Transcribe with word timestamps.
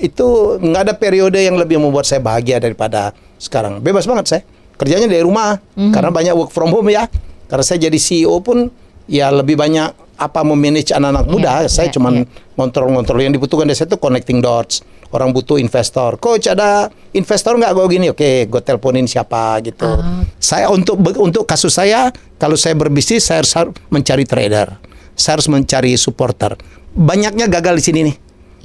itu 0.00 0.58
nggak 0.60 0.82
ada 0.90 0.94
periode 0.96 1.40
yang 1.40 1.56
lebih 1.56 1.80
membuat 1.80 2.08
saya 2.08 2.20
bahagia 2.20 2.60
daripada 2.60 3.12
sekarang. 3.36 3.80
Bebas 3.80 4.04
banget 4.08 4.26
saya. 4.28 4.42
Kerjanya 4.76 5.08
dari 5.08 5.24
rumah 5.24 5.56
karena 5.72 6.12
banyak 6.12 6.34
work 6.36 6.52
from 6.52 6.68
home 6.68 6.92
ya. 6.92 7.08
Karena 7.46 7.64
saya 7.64 7.88
jadi 7.88 7.96
CEO 7.96 8.42
pun 8.44 8.68
ya 9.08 9.30
lebih 9.30 9.56
banyak 9.56 10.06
apa 10.16 10.40
memanage 10.42 10.92
anak-anak 10.92 11.24
muda. 11.28 11.52
Iya, 11.64 11.70
saya 11.70 11.86
iya, 11.88 11.94
cuman 11.94 12.14
iya. 12.24 12.54
ngontrol-ngontrol 12.56 13.20
yang 13.20 13.32
dibutuhkan 13.36 13.68
dari 13.68 13.76
saya 13.76 13.88
itu 13.92 14.00
connecting 14.00 14.40
dots. 14.40 14.82
Orang 15.14 15.30
butuh 15.30 15.56
investor. 15.60 16.18
Coach 16.18 16.50
ada 16.50 16.90
investor 17.14 17.54
nggak 17.54 17.72
gue 17.72 17.86
gini? 17.88 18.06
Oke, 18.10 18.50
gue 18.50 18.60
teleponin 18.64 19.06
siapa 19.06 19.60
gitu. 19.62 19.86
Ah. 19.86 20.26
Saya 20.40 20.66
untuk 20.72 20.98
untuk 21.20 21.46
kasus 21.46 21.78
saya 21.78 22.10
kalau 22.42 22.58
saya 22.58 22.74
berbisnis 22.74 23.22
saya 23.22 23.44
harus 23.44 23.54
mencari 23.92 24.26
trader. 24.26 24.82
Saya 25.14 25.38
harus 25.38 25.48
mencari 25.48 25.94
supporter. 25.94 26.58
Banyaknya 26.96 27.46
gagal 27.46 27.80
di 27.80 27.84
sini 27.84 28.00
nih. 28.10 28.16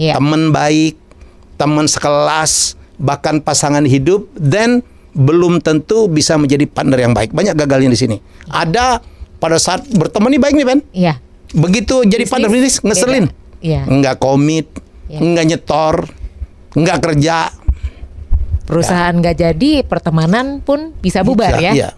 Iya. 0.02 0.14
Teman 0.18 0.50
baik, 0.50 0.98
teman 1.62 1.86
sekelas, 1.86 2.74
bahkan 2.98 3.38
pasangan 3.38 3.86
hidup, 3.86 4.26
dan 4.34 4.82
belum 5.14 5.62
tentu 5.62 6.10
bisa 6.10 6.34
menjadi 6.42 6.66
partner 6.66 6.98
yang 6.98 7.14
baik. 7.14 7.30
Banyak 7.38 7.54
gagalnya 7.54 7.94
di 7.94 8.00
sini. 8.02 8.18
Ada 8.50 8.98
pada 9.38 9.62
saat 9.62 9.86
berteman 9.94 10.34
nih 10.34 10.42
baik 10.42 10.56
nih 10.58 10.66
Ben. 10.66 10.80
Iya. 10.90 11.14
Begitu 11.54 12.02
jadi 12.10 12.26
Bisnis, 12.26 12.32
partner 12.34 12.50
bisnis 12.50 12.76
ngeselin. 12.82 13.26
Iya. 13.62 13.86
Enggak 13.86 14.18
komit, 14.18 14.74
Iya. 15.06 15.20
enggak 15.22 15.46
nyetor, 15.54 15.96
enggak 16.74 16.98
kerja. 17.06 17.38
Perusahaan 18.66 19.14
nggak 19.14 19.36
jadi, 19.36 19.72
pertemanan 19.84 20.64
pun 20.64 20.96
bisa 20.98 21.22
bubar 21.22 21.60
Bisa, 21.60 21.62
ya. 21.62 21.72
Iya. 21.76 21.90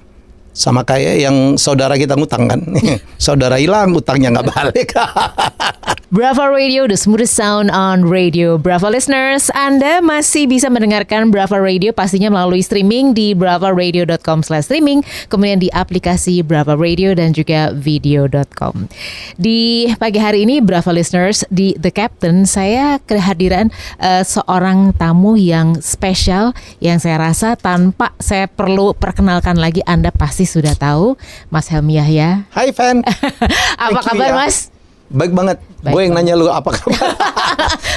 Sama 0.51 0.81
kayak 0.83 1.15
yang 1.23 1.37
saudara 1.55 1.95
kita 1.95 2.17
ngutang 2.19 2.49
kan. 2.49 2.59
saudara 3.21 3.61
hilang, 3.61 3.93
utangnya 3.95 4.33
nggak 4.33 4.47
balik. 4.51 4.89
Brava 6.13 6.45
Radio, 6.45 6.85
the 6.85 6.93
smoothest 6.93 7.33
sound 7.33 7.73
on 7.73 8.05
radio. 8.05 8.61
Brava 8.61 8.85
listeners, 8.85 9.49
Anda 9.57 9.97
masih 9.97 10.45
bisa 10.45 10.69
mendengarkan 10.69 11.33
Brava 11.33 11.57
Radio 11.57 11.89
pastinya 11.89 12.29
melalui 12.29 12.61
streaming 12.61 13.17
di 13.17 13.33
bravaradio.com 13.33 14.45
slash 14.45 14.69
streaming, 14.69 15.01
kemudian 15.33 15.57
di 15.57 15.73
aplikasi 15.73 16.45
Brava 16.45 16.77
Radio 16.77 17.17
dan 17.17 17.33
juga 17.33 17.73
video.com. 17.73 18.93
Di 19.41 19.89
pagi 19.97 20.21
hari 20.21 20.45
ini, 20.45 20.61
Brava 20.61 20.93
listeners, 20.93 21.49
di 21.49 21.73
The 21.81 21.89
Captain, 21.89 22.45
saya 22.45 23.01
kehadiran 23.01 23.73
eh, 23.97 24.21
seorang 24.21 24.93
tamu 24.93 25.33
yang 25.33 25.81
spesial 25.81 26.53
yang 26.77 27.01
saya 27.01 27.17
rasa 27.17 27.57
tanpa 27.57 28.13
saya 28.21 28.45
perlu 28.45 28.93
perkenalkan 28.93 29.57
lagi, 29.57 29.81
Anda 29.89 30.13
pasti 30.13 30.45
sudah 30.45 30.77
tahu, 30.77 31.17
Mas 31.49 31.73
Helmi 31.73 31.97
Yahya. 31.97 32.45
Hai 32.53 32.69
fan. 32.69 33.01
Apa 33.81 33.97
Thank 33.97 33.97
you, 33.97 34.09
kabar 34.13 34.29
ya. 34.29 34.37
Mas? 34.37 34.72
Baik 35.09 35.31
banget. 35.31 35.57
Baik 35.79 35.93
Gue 35.93 36.01
yang 36.01 36.13
banget. 36.13 36.31
nanya 36.31 36.41
lu 36.41 36.47
apa 36.47 36.69
kabar? 36.71 36.99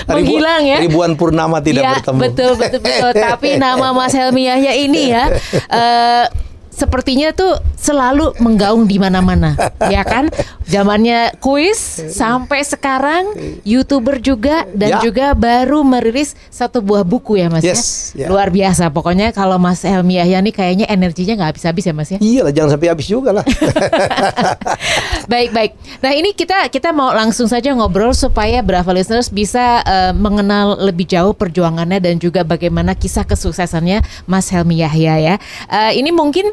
Menghilang 0.10 0.62
ya. 0.62 0.76
Ribuan 0.80 1.12
purnama 1.14 1.58
tidak 1.58 1.82
Iya, 1.82 1.92
bertemu. 1.96 2.18
Betul, 2.20 2.50
betul, 2.56 2.80
betul. 2.80 3.10
Tapi 3.14 3.48
nama 3.56 3.86
Mas 3.90 4.12
Helmi 4.12 4.42
Yahya 4.44 4.72
ini 4.74 5.02
ya, 5.10 5.24
eh, 5.70 6.24
sepertinya 6.76 7.32
tuh 7.32 7.56
selalu 7.74 8.36
menggaung 8.38 8.84
di 8.84 9.00
mana-mana, 9.00 9.56
ya 9.88 10.04
kan? 10.04 10.28
Zamannya 10.68 11.32
kuis 11.40 11.78
sampai 12.12 12.60
sekarang 12.60 13.32
youtuber 13.62 14.20
juga 14.20 14.68
dan 14.70 14.86
Ya. 14.86 15.00
juga 15.00 15.32
baru 15.32 15.80
merilis 15.80 16.36
satu 16.46 16.78
buah 16.78 17.02
buku 17.02 17.38
ya 17.38 17.48
Mas 17.48 17.64
Yes, 17.64 18.12
ya. 18.12 18.26
ya. 18.26 18.28
Luar 18.28 18.50
biasa. 18.50 18.90
Pokoknya 18.90 19.30
kalau 19.30 19.56
Mas 19.56 19.80
Helmi 19.80 20.18
Yahya 20.18 20.38
nih 20.38 20.52
kayaknya 20.52 20.86
energinya 20.86 21.34
nggak 21.34 21.50
habis-habis 21.54 21.84
ya 21.84 21.94
Mas 21.94 22.10
ya. 22.10 22.18
Iya 22.18 22.40
lah, 22.44 22.52
jangan 22.52 22.70
sampai 22.76 22.88
habis 22.90 23.06
juga 23.06 23.30
lah. 23.32 23.44
baik 25.32 25.50
baik. 25.50 25.72
Nah 26.00 26.12
ini 26.12 26.32
kita 26.32 26.68
kita 26.68 26.90
mau 26.90 27.10
langsung 27.10 27.46
saja 27.46 27.70
ngobrol 27.72 28.12
supaya 28.12 28.60
Brava 28.60 28.90
listeners 28.90 29.28
bisa 29.28 29.80
eh, 29.82 30.12
mengenal 30.12 30.78
lebih 30.78 31.06
jauh 31.06 31.32
perjuangannya 31.32 31.98
dan 31.98 32.18
juga 32.18 32.42
bagaimana 32.42 32.92
kisah 32.92 33.22
kesuksesannya 33.22 34.02
Mas 34.24 34.50
Helmi 34.50 34.82
Yahya 34.82 35.14
ya. 35.18 35.34
Eh, 35.68 35.98
ini 35.98 36.10
mungkin 36.10 36.52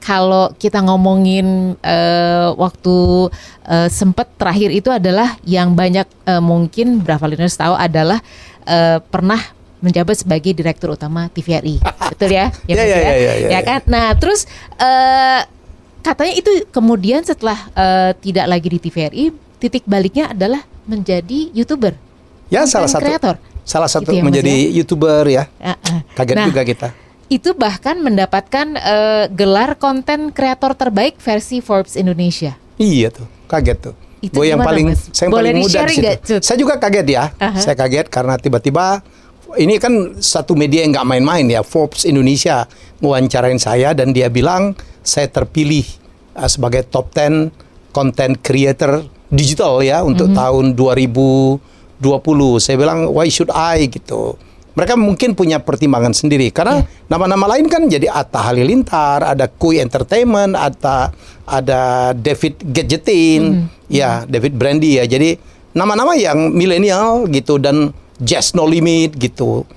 kalau 0.00 0.50
kita 0.56 0.80
ngomongin 0.80 1.76
eh, 1.80 2.48
waktu 2.56 3.28
eh, 3.68 3.88
sempet 3.92 4.26
terakhir 4.34 4.72
itu 4.72 4.88
adalah 4.88 5.36
yang 5.44 5.76
banyak 5.76 6.08
eh, 6.24 6.42
mungkin 6.42 7.04
Brava 7.04 7.28
listeners 7.28 7.54
tahu 7.54 7.76
adalah 7.76 8.18
eh, 8.64 8.98
pernah 9.12 9.38
menjabat 9.80 10.12
sebagai 10.24 10.52
direktur 10.52 10.92
utama 10.92 11.28
TVRI, 11.32 11.80
betul 12.12 12.28
ya? 12.32 12.52
Iya, 12.68 12.74
Mas 12.76 12.84
iya, 12.84 12.96
iya, 13.00 13.14
iya, 13.16 13.32
iya. 13.32 13.48
Ya 13.48 13.60
kan? 13.64 13.80
Nah, 13.88 14.12
terus 14.16 14.44
eh, 14.76 15.40
katanya 16.00 16.34
itu 16.36 16.68
kemudian 16.68 17.24
setelah 17.24 17.56
eh, 17.72 18.12
tidak 18.20 18.44
lagi 18.48 18.68
di 18.68 18.78
TVRI, 18.78 19.24
titik 19.56 19.84
baliknya 19.84 20.32
adalah 20.32 20.60
menjadi 20.84 21.52
youtuber. 21.52 21.96
ya 22.50 22.64
salah 22.66 22.88
satu. 22.90 23.04
creator. 23.04 23.36
Salah 23.62 23.86
satu 23.86 24.10
Gitu 24.10 24.18
ya, 24.18 24.24
menjadi 24.24 24.50
ya? 24.50 24.72
youtuber 24.82 25.22
ya. 25.28 25.44
Ah, 25.62 25.76
ah. 25.78 26.00
Kaget 26.16 26.36
Nah, 26.36 26.46
juga 26.50 26.60
kita. 26.64 26.88
Itu 27.30 27.54
bahkan 27.54 28.02
mendapatkan 28.02 28.74
eh, 28.74 29.24
gelar 29.30 29.78
konten 29.78 30.34
kreator 30.34 30.74
terbaik 30.74 31.16
versi 31.16 31.62
Forbes 31.62 31.94
Indonesia. 31.94 32.58
Iya 32.74 33.14
tuh, 33.14 33.30
kaget 33.46 33.78
tuh. 33.80 33.94
Itu 34.20 34.36
Gue 34.36 34.50
yang 34.50 34.60
paling 34.60 34.92
Mas? 34.92 35.08
saya 35.14 35.30
yang 35.30 35.32
Boleh 35.32 35.52
paling 35.54 35.64
muda 35.64 35.78
di 35.80 35.94
situ. 35.96 36.34
Saya 36.42 36.58
juga 36.58 36.74
kaget 36.76 37.06
ya. 37.08 37.24
Aha. 37.32 37.56
Saya 37.56 37.72
kaget 37.72 38.10
karena 38.10 38.34
tiba-tiba 38.34 39.00
ini 39.56 39.78
kan 39.78 39.92
satu 40.18 40.52
media 40.52 40.82
yang 40.82 40.92
nggak 40.92 41.08
main-main 41.08 41.46
ya. 41.46 41.62
Forbes 41.62 42.02
Indonesia 42.02 42.66
mewawancarain 42.98 43.56
saya 43.56 43.94
dan 43.94 44.10
dia 44.10 44.26
bilang 44.26 44.74
saya 45.00 45.24
terpilih 45.24 45.86
uh, 46.34 46.44
sebagai 46.44 46.84
top 46.84 47.14
10 47.14 47.48
content 47.90 48.34
creator 48.38 49.06
digital 49.28 49.80
ya 49.80 50.02
untuk 50.02 50.28
Mhm. 50.28 50.36
tahun 50.36 50.64
2020. 50.74 51.62
Saya 52.58 52.76
bilang 52.76 53.08
why 53.08 53.26
should 53.26 53.50
I 53.50 53.86
gitu. 53.86 54.34
Mereka 54.80 54.96
mungkin 54.96 55.36
punya 55.36 55.60
pertimbangan 55.60 56.16
sendiri 56.16 56.48
karena 56.48 56.88
nama-nama 57.04 57.44
lain 57.52 57.68
kan 57.68 57.84
jadi 57.84 58.08
Atta 58.08 58.48
Halilintar, 58.48 59.20
ada 59.20 59.44
Kui 59.44 59.76
Entertainment, 59.76 60.56
ada 60.56 61.12
ada 61.44 62.10
David 62.16 62.64
Gadgetin, 62.64 63.68
ya 63.92 64.24
David 64.24 64.56
Brandy 64.56 64.96
ya. 64.96 65.04
Jadi 65.04 65.36
nama-nama 65.76 66.16
yang 66.16 66.56
milenial 66.56 67.28
gitu 67.28 67.60
dan 67.60 67.92
Jazz 68.16 68.56
No 68.56 68.64
Limit 68.64 69.20
gitu. 69.20 69.68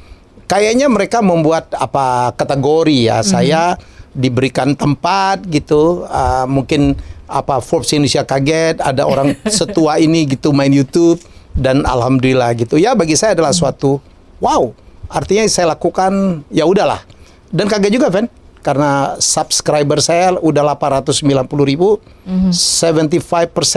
Kayaknya 0.48 0.88
mereka 0.88 1.20
membuat 1.20 1.76
apa 1.76 2.32
kategori 2.40 3.12
ya. 3.12 3.20
Saya 3.28 3.76
diberikan 4.16 4.72
tempat 4.78 5.44
gitu. 5.52 6.08
ah, 6.08 6.48
mungkin 6.48 6.96
apa 7.28 7.60
Forbes 7.60 7.92
Indonesia 7.92 8.22
kaget 8.24 8.78
ada 8.80 9.04
orang 9.04 9.36
setua 9.60 9.98
ini 9.98 10.30
gitu 10.30 10.54
main 10.56 10.72
YouTube 10.72 11.20
dan 11.58 11.84
alhamdulillah 11.84 12.54
gitu. 12.56 12.78
Ya 12.78 12.94
bagi 12.96 13.18
saya 13.18 13.36
adalah 13.36 13.52
suatu 13.52 13.98
wow. 14.38 14.83
Artinya 15.14 15.46
saya 15.46 15.70
lakukan 15.70 16.42
ya 16.50 16.66
udahlah. 16.66 17.06
Dan 17.48 17.70
kaget 17.70 17.94
juga, 17.94 18.10
Van. 18.10 18.26
Karena 18.60 19.14
subscriber 19.20 20.00
saya 20.00 20.34
udah 20.34 20.64
890 20.74 21.22
ribu, 21.64 22.00
75% 22.26 23.12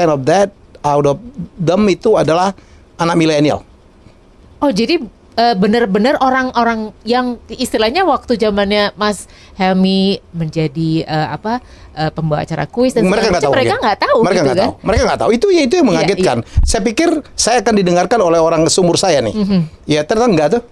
of 0.08 0.22
that 0.24 0.48
out 0.80 1.04
of 1.04 1.18
them 1.52 1.82
itu 1.86 2.14
adalah 2.14 2.54
anak 2.94 3.18
milenial. 3.18 3.66
Oh 4.56 4.70
jadi 4.70 5.02
eh, 5.34 5.54
benar-benar 5.54 6.16
orang-orang 6.16 6.94
yang 7.02 7.36
istilahnya 7.46 8.06
waktu 8.06 8.38
zamannya 8.38 8.94
Mas 8.94 9.26
Helmi 9.54 10.22
menjadi 10.30 11.02
eh, 11.02 11.28
apa 11.28 11.58
eh, 11.92 12.08
pembawa 12.08 12.40
acara 12.40 12.64
kuis 12.64 12.94
dan 12.94 13.04
mereka 13.04 13.28
nggak 13.28 13.42
tahu 13.42 13.52
mereka 13.52 13.68
ya. 13.68 13.82
nggak 13.82 13.98
tahu 14.00 14.18
mereka 14.22 14.32
gitu 14.32 14.46
nggak 14.46 14.56
kan? 14.56 14.64
tahu 14.64 14.72
mereka 14.80 15.02
nggak 15.02 15.20
tahu 15.20 15.30
itu 15.34 15.46
ya 15.50 15.60
itu 15.60 15.74
yang 15.74 15.84
Iya, 15.84 15.90
mengagetkan 15.92 16.36
saya 16.62 16.80
pikir 16.80 17.08
saya 17.34 17.56
akan 17.60 17.74
didengarkan 17.74 18.18
oleh 18.22 18.38
orang 18.38 18.62
seumur 18.70 18.96
saya 18.96 19.18
nih 19.20 19.34
Mhm. 19.34 19.60
ya 19.84 20.00
ternyata 20.02 20.30
enggak 20.30 20.48
tuh 20.56 20.62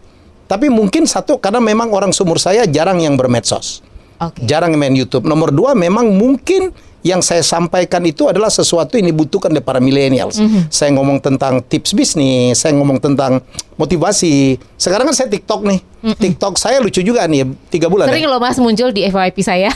tapi 0.44 0.68
mungkin 0.72 1.08
satu 1.08 1.40
karena 1.40 1.60
memang 1.60 1.90
orang 1.92 2.12
seumur 2.12 2.40
saya 2.40 2.64
jarang 2.68 3.00
yang 3.00 3.16
bermedsos 3.16 3.80
Oke. 4.20 4.44
jarang 4.44 4.74
main 4.76 4.94
YouTube 4.94 5.24
nomor 5.26 5.50
dua 5.50 5.72
memang 5.76 6.10
mungkin 6.14 6.72
yang 7.04 7.20
saya 7.20 7.44
sampaikan 7.44 8.00
itu 8.08 8.32
adalah 8.32 8.48
sesuatu 8.48 8.96
yang 8.96 9.12
dibutuhkan 9.12 9.52
oleh 9.52 9.60
para 9.60 9.76
millennials. 9.76 10.40
Mhm. 10.40 10.72
Saya 10.72 10.88
ngomong 10.96 11.20
tentang 11.20 11.60
tips 11.60 11.92
bisnis, 11.92 12.56
saya 12.56 12.72
ngomong 12.80 12.96
tentang 12.96 13.44
motivasi. 13.76 14.56
Sekarang 14.80 15.12
kan 15.12 15.14
saya 15.14 15.28
TikTok 15.28 15.68
nih. 15.68 15.80
TikTok 16.16 16.56
saya 16.56 16.80
lucu 16.80 17.04
juga 17.04 17.28
nih, 17.28 17.44
tiga 17.68 17.92
bulan. 17.92 18.08
ya. 18.08 18.16
Sering 18.16 18.24
loh 18.24 18.40
Mas 18.40 18.56
muncul 18.56 18.88
di 18.88 19.04
FYP 19.04 19.36
saya. 19.44 19.68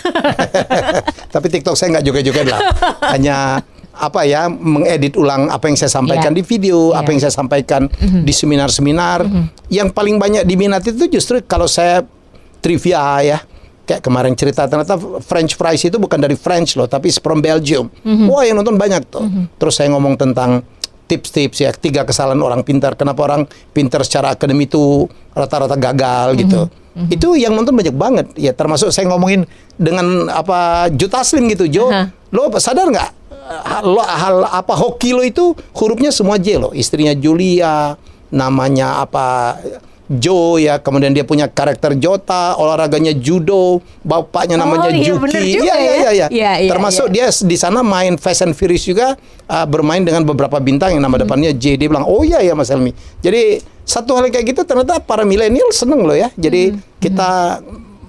Tapi 1.37 1.47
TikTok 1.53 1.77
saya 1.77 2.01
nggak 2.01 2.05
joget-joget 2.09 2.49
lah. 2.49 2.61
Hanya 3.13 3.61
apa 3.99 4.23
ya 4.23 4.47
mengedit 4.47 5.15
ulang 5.15 5.51
apa 5.51 5.67
yang 5.67 5.75
saya 5.75 5.91
sampaikan 5.91 6.31
Iya. 6.31 6.39
di 6.39 6.43
video, 6.43 6.95
Iya. 6.95 7.03
apa 7.03 7.09
yang 7.11 7.21
saya 7.21 7.35
sampaikan 7.35 7.83
di 7.99 8.31
seminar-seminar. 8.31 9.27
Yang 9.67 9.89
paling 9.91 10.17
banyak 10.17 10.43
diminati 10.43 10.95
itu 10.95 11.11
justru 11.11 11.43
kalau 11.43 11.67
saya 11.67 12.07
trivia 12.59 13.03
ya. 13.21 13.39
Kayak 13.83 14.05
kemarin 14.05 14.37
cerita 14.37 14.69
ternyata 14.69 15.01
French 15.19 15.57
fries 15.57 15.81
itu 15.81 15.97
bukan 15.97 16.21
dari 16.21 16.37
French 16.37 16.77
loh, 16.77 16.85
tapi 16.85 17.09
from 17.11 17.41
Belgium. 17.41 17.89
Wah, 18.29 18.45
yang 18.45 18.61
nonton 18.61 18.77
banyak 18.77 19.09
tuh. 19.09 19.25
Terus 19.57 19.75
saya 19.75 19.89
ngomong 19.91 20.15
tentang 20.15 20.61
tips-tips 21.09 21.57
ya, 21.59 21.73
tiga 21.73 22.05
kesalahan 22.05 22.37
orang 22.39 22.61
pintar. 22.61 22.93
Kenapa 22.95 23.25
orang 23.25 23.49
pintar 23.73 24.05
secara 24.05 24.37
akademi 24.37 24.69
itu 24.69 25.09
rata-rata 25.33 25.73
gagal 25.75 26.37
gitu. 26.37 26.69
Itu 27.09 27.33
yang 27.33 27.57
nonton 27.57 27.73
banyak 27.73 27.97
banget. 27.97 28.27
Ya 28.37 28.53
termasuk 28.53 28.93
saya 28.93 29.09
ngomongin 29.09 29.49
dengan 29.81 30.29
apa 30.29 30.93
Juta 30.93 31.25
Slim 31.25 31.49
gitu, 31.49 31.65
Jo. 31.65 31.89
Aha. 31.89 32.13
Lo 32.29 32.53
sadar 32.61 32.93
nggak 32.93 33.18
hal, 33.49 33.85
lo- 33.85 34.05
hal 34.05 34.37
apa 34.45 34.73
hoki 34.73 35.11
lo 35.11 35.23
itu 35.23 35.53
hurufnya 35.73 36.11
semua 36.11 36.37
J 36.37 36.59
lo. 36.59 36.71
Istrinya 36.71 37.13
Julia, 37.13 37.97
namanya 38.29 39.01
apa 39.01 39.57
Joe 40.09 40.65
ya, 40.65 40.81
kemudian 40.81 41.13
dia 41.13 41.21
punya 41.21 41.53
karakter 41.53 41.93
Jota, 41.93 42.57
olahraganya 42.57 43.13
judo, 43.13 43.85
bapaknya 44.01 44.57
namanya 44.57 44.89
Oh, 44.89 44.93
iya, 44.93 45.05
Juki. 45.05 45.37
Iya, 45.37 45.61
iya, 45.61 45.75
ya. 45.77 45.77
iya, 45.77 45.93
iya. 45.93 46.27
Iya, 46.29 46.53
iya, 46.65 46.71
Termasuk 46.73 47.13
dia 47.13 47.29
di 47.29 47.57
sana 47.57 47.85
main 47.85 48.17
Fast 48.17 48.41
and 48.41 48.57
Furious 48.57 48.89
juga 48.89 49.21
uh, 49.45 49.67
bermain 49.69 50.01
dengan 50.01 50.25
beberapa 50.25 50.57
bintang 50.59 50.97
yang 50.97 51.05
nama 51.05 51.21
Hmm. 51.21 51.29
depannya 51.29 51.53
J. 51.53 51.77
Dia 51.77 51.93
bilang, 51.93 52.09
"Oh 52.09 52.25
iya 52.25 52.41
ya 52.41 52.57
Mas 52.57 52.73
Helmi." 52.73 52.97
Jadi 53.21 53.61
satu 53.85 54.17
hal 54.17 54.33
kayak 54.33 54.49
gitu 54.49 54.65
ternyata 54.65 54.97
para 54.97 55.29
milenial 55.29 55.69
seneng 55.73 56.01
loh 56.01 56.17
ya. 56.17 56.33
Jadi 56.41 56.73
Hmm. 56.73 56.81
kita 57.05 57.31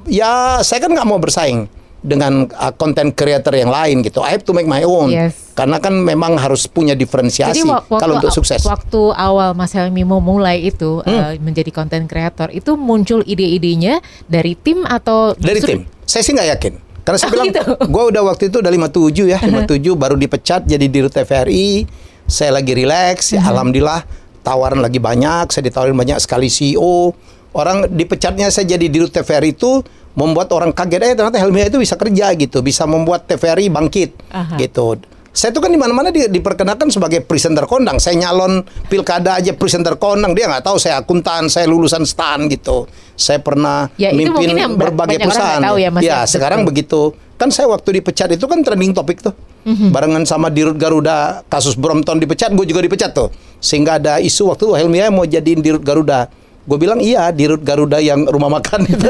ya 0.08 0.32
saya 0.60 0.80
kan 0.80 0.96
nggak 0.96 1.04
mau 1.06 1.20
bersaing 1.20 1.68
dengan 2.00 2.48
uh, 2.48 2.72
content 2.80 3.12
creator 3.12 3.52
yang 3.52 3.68
lain 3.68 4.00
gitu. 4.02 4.24
I 4.24 4.32
have 4.32 4.48
to 4.48 4.56
make 4.56 4.66
my 4.66 4.88
own. 4.88 5.12
Yes. 5.12 5.52
Karena 5.52 5.84
kan 5.84 5.92
memang 5.92 6.40
harus 6.40 6.64
punya 6.72 6.96
diferensiasi 6.96 7.68
kalau 7.92 8.16
untuk 8.16 8.32
sukses. 8.32 8.64
Hmm. 8.64 8.72
Waktu 8.72 9.02
awal 9.12 9.52
Mas 9.52 9.76
Helmi 9.76 10.08
mau 10.08 10.24
mulai 10.24 10.64
itu 10.64 11.04
eh, 11.04 11.36
menjadi 11.44 11.68
content 11.76 12.08
creator, 12.08 12.48
itu 12.56 12.80
muncul 12.80 13.20
ide-idenya 13.28 14.00
dari 14.32 14.56
tim 14.56 14.88
atau 14.88 15.36
Dari 15.36 15.60
tim. 15.60 15.84
Saya 16.08 16.24
sih 16.24 16.32
nggak 16.32 16.50
yakin. 16.56 16.74
Karena 17.04 17.18
saya 17.20 17.30
Oh, 17.30 17.34
bilang, 17.36 17.48
gitu. 17.52 17.64
gue 17.96 18.04
udah 18.16 18.22
waktu 18.24 18.44
itu 18.48 18.58
udah 18.64 18.72
57 18.72 19.34
ya, 19.36 19.40
57 19.68 20.00
baru 20.00 20.16
dipecat 20.16 20.62
jadi 20.64 20.86
dirut 20.88 21.12
TVRI. 21.12 21.84
Saya 22.30 22.56
lagi 22.56 22.72
relax, 22.78 23.34
ya 23.34 23.42
alhamdulillah 23.44 24.06
tawaran 24.46 24.80
lagi 24.80 25.02
banyak. 25.02 25.52
Saya 25.52 25.68
ditawarin 25.68 25.98
banyak 25.98 26.22
sekali 26.22 26.48
CEO. 26.48 27.12
Orang 27.60 27.92
dipecatnya 27.92 28.48
saya 28.48 28.80
jadi 28.80 28.88
dirut 28.88 29.12
TVRI 29.12 29.52
itu 29.52 29.84
membuat 30.16 30.48
orang 30.56 30.72
kaget, 30.72 31.02
eh 31.04 31.14
ternyata 31.16 31.38
Helmi 31.44 31.68
itu 31.68 31.76
bisa 31.76 32.00
kerja 32.00 32.32
gitu, 32.40 32.64
bisa 32.64 32.88
membuat 32.88 33.28
TVRI 33.28 33.68
bangkit 33.68 34.16
Aha. 34.32 34.56
gitu. 34.56 34.96
Saya 35.30 35.54
tuh 35.54 35.62
kan 35.62 35.70
di 35.70 35.78
mana-mana 35.78 36.10
di, 36.10 36.26
diperkenalkan 36.26 36.90
sebagai 36.90 37.22
presenter 37.22 37.64
kondang. 37.70 38.02
Saya 38.02 38.18
nyalon 38.18 38.66
pilkada 38.90 39.38
aja 39.38 39.54
presenter 39.54 39.96
kondang. 39.96 40.34
Dia 40.34 40.50
nggak 40.50 40.66
tahu 40.66 40.82
saya 40.82 40.98
akuntan, 41.00 41.48
saya 41.48 41.70
lulusan 41.70 42.02
STAN 42.02 42.50
gitu. 42.50 42.90
Saya 43.14 43.38
pernah 43.38 43.88
Ya, 43.96 44.10
itu 44.10 44.26
mimpin 44.26 44.58
yang 44.58 44.74
berbagai 44.74 45.22
perusahaan. 45.22 45.62
tahu 45.62 45.78
ya, 45.78 45.90
Mas, 45.94 46.02
ya. 46.02 46.26
sekarang 46.26 46.66
begitu. 46.66 47.14
Kan 47.38 47.54
saya 47.54 47.70
waktu 47.72 48.02
dipecat 48.02 48.36
itu 48.36 48.44
kan 48.50 48.60
trending 48.66 48.92
topik 48.92 49.22
tuh. 49.22 49.32
Mhm. 49.64 49.94
Barengan 49.94 50.24
sama 50.26 50.50
Dirut 50.50 50.76
Garuda, 50.76 51.46
kasus 51.48 51.78
Brompton 51.78 52.20
dipecat, 52.20 52.50
gue 52.52 52.66
juga 52.66 52.82
dipecat 52.84 53.14
tuh. 53.14 53.30
Sehingga 53.62 54.02
ada 54.02 54.18
isu 54.20 54.50
waktu 54.50 54.66
itu 54.66 54.76
Helmi 54.76 54.98
mau 55.14 55.24
jadiin 55.24 55.62
Dirut 55.62 55.86
Garuda. 55.86 56.28
Gue 56.70 56.78
bilang 56.78 57.02
iya 57.02 57.34
Dirut 57.34 57.60
Garuda 57.60 57.98
yang 57.98 58.24
rumah 58.24 58.48
makan 58.52 58.86
itu. 58.86 59.10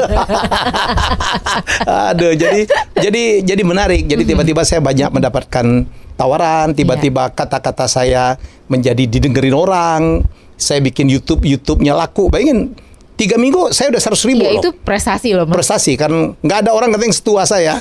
Aduh, 2.10 2.32
jadi 2.32 2.64
jadi 2.96 3.22
jadi 3.44 3.62
menarik. 3.62 4.08
Jadi 4.08 4.22
Mhm. 4.24 4.30
tiba-tiba 4.30 4.62
saya 4.64 4.80
banyak 4.80 5.12
mendapatkan 5.12 5.66
tawaran, 6.16 6.72
tiba-tiba 6.72 7.28
Iya. 7.28 7.34
kata-kata 7.36 7.84
saya 7.84 8.40
menjadi 8.66 9.04
didengerin 9.04 9.52
orang. 9.52 10.24
Saya 10.56 10.80
bikin 10.80 11.08
YouTube, 11.08 11.44
YouTube-nya 11.44 11.92
laku. 11.94 12.28
Bayangin, 12.28 12.76
tiga 13.16 13.36
minggu 13.36 13.68
saya 13.70 13.88
udah 13.88 14.00
100 14.02 14.24
ribu 14.24 14.40
Ya 14.40 14.50
loh 14.50 14.60
itu 14.60 14.70
prestasi 14.74 15.28
loh 15.32 15.44
Mas. 15.44 15.52
prestasi 15.54 15.92
kan 15.94 16.08
nggak 16.36 16.58
ada 16.64 16.70
orang 16.72 16.88
katanya 16.88 17.12
setua 17.12 17.44
saya 17.44 17.76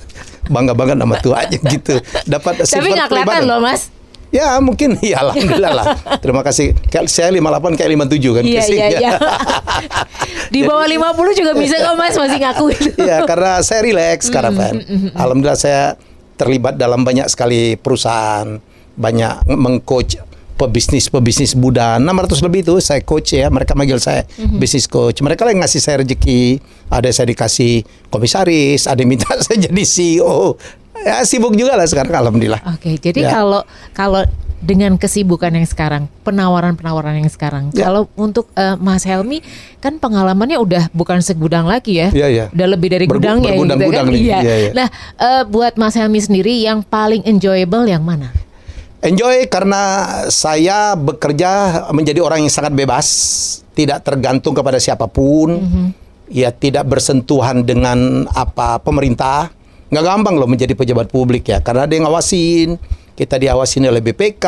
bangga 0.54 0.70
banget 0.70 0.94
nama 0.94 1.18
tuanya 1.18 1.58
gitu 1.66 1.98
dapat 2.24 2.62
Tapi 2.62 2.94
nggak 2.94 3.10
kelihatan 3.10 3.42
loh 3.42 3.58
Mas. 3.58 3.90
Ya 4.34 4.58
mungkin. 4.58 4.98
Ya 5.04 5.20
alhamdulillah 5.22 5.72
lah. 5.72 5.86
Terima 6.18 6.42
kasih. 6.42 6.74
Kayak 6.90 7.06
saya 7.12 7.30
58 7.30 7.78
kayak 7.78 7.90
57 7.94 8.36
kan 8.40 8.42
Iya 8.42 8.62
iya 8.66 8.86
ya. 8.90 8.98
iya. 8.98 9.12
Di 10.54 10.60
bawah 10.66 10.86
50 10.88 11.38
juga 11.38 11.52
bisa 11.54 11.78
kok 11.78 11.94
Mas 11.94 12.16
masih 12.18 12.38
ngaku 12.42 12.64
itu. 12.74 12.88
Iya, 13.04 13.22
karena 13.28 13.60
saya 13.60 13.80
relax 13.84 14.32
sekarang 14.32 14.54
kan 14.56 14.74
alhamdulillah 15.14 15.60
saya 15.60 15.94
terlibat 16.34 16.74
dalam 16.74 17.06
banyak 17.06 17.30
sekali 17.30 17.78
perusahaan 17.78 18.58
banyak 18.98 19.44
mengcoach 19.50 20.18
pebisnis-pebisnis 20.54 21.58
muda 21.58 21.98
600 21.98 22.46
lebih 22.46 22.60
itu 22.62 22.74
saya 22.78 23.02
coach 23.02 23.34
ya 23.34 23.50
mereka 23.50 23.74
manggil 23.74 23.98
saya 23.98 24.24
bisnis 24.56 24.86
coach. 24.86 25.20
Mereka 25.20 25.42
lah 25.42 25.50
yang 25.52 25.62
ngasih 25.66 25.82
saya 25.82 25.96
rezeki 26.02 26.62
ada 26.90 27.10
saya 27.10 27.26
dikasih 27.28 27.82
komisaris 28.08 28.86
ada 28.86 29.02
yang 29.02 29.10
minta 29.14 29.28
saya 29.42 29.58
jadi 29.68 29.82
CEO 29.84 30.54
ya 31.04 31.20
sibuk 31.22 31.52
juga 31.52 31.76
lah 31.76 31.84
sekarang 31.84 32.10
alhamdulillah 32.18 32.60
Oke, 32.72 32.96
jadi 32.96 33.20
Ya. 33.20 33.30
kalau 33.30 33.62
kalau 33.92 34.22
dengan 34.58 34.96
kesibukan 34.96 35.52
yang 35.52 35.68
sekarang, 35.68 36.08
penawaran-penawaran 36.24 37.20
yang 37.20 37.28
sekarang, 37.28 37.68
Ya. 37.70 37.84
kalau 37.84 38.08
untuk 38.16 38.48
eh, 38.56 38.72
Mas 38.74 39.04
Helmi 39.04 39.44
kan 39.76 40.00
pengalamannya 40.00 40.56
udah 40.56 40.88
bukan 40.90 41.20
segudang 41.20 41.68
lagi 41.68 42.00
ya, 42.00 42.08
Iya, 42.08 42.26
iya. 42.26 42.44
udah 42.48 42.68
lebih 42.72 42.88
dari 42.88 43.04
Bergu- 43.04 43.20
gudangnya 43.20 43.52
gitu 43.52 43.60
bergudang-gudang 43.60 44.06
kan. 44.08 44.16
Iya. 44.16 44.38
Iya, 44.40 44.54
iya. 44.58 44.70
Nah, 44.72 44.88
eh, 45.20 45.42
buat 45.44 45.76
Mas 45.76 45.92
Helmi 45.92 46.16
sendiri 46.16 46.56
yang 46.58 46.80
paling 46.80 47.20
enjoyable 47.24 47.84
yang 47.84 48.00
mana? 48.00 48.32
Enjoy 49.04 49.44
karena 49.46 49.82
saya 50.32 50.96
bekerja 50.96 51.50
menjadi 51.92 52.24
orang 52.24 52.40
yang 52.40 52.48
sangat 52.48 52.72
bebas, 52.72 53.04
tidak 53.76 54.00
tergantung 54.00 54.56
kepada 54.56 54.80
siapa 54.80 55.04
pun, 55.04 55.60
ya 56.26 56.48
tidak 56.48 56.88
bersentuhan 56.88 57.60
dengan 57.60 58.24
apa 58.32 58.80
pemerintah. 58.80 59.52
Nggak 59.92 60.04
gampang 60.04 60.34
loh 60.40 60.48
menjadi 60.48 60.72
pejabat 60.72 61.12
publik 61.12 61.48
ya, 61.48 61.60
karena 61.60 61.84
ada 61.88 61.92
yang 61.92 62.08
ngawasin. 62.08 62.76
Kita 63.14 63.38
diawasin 63.38 63.86
oleh 63.86 64.02
BPK, 64.02 64.46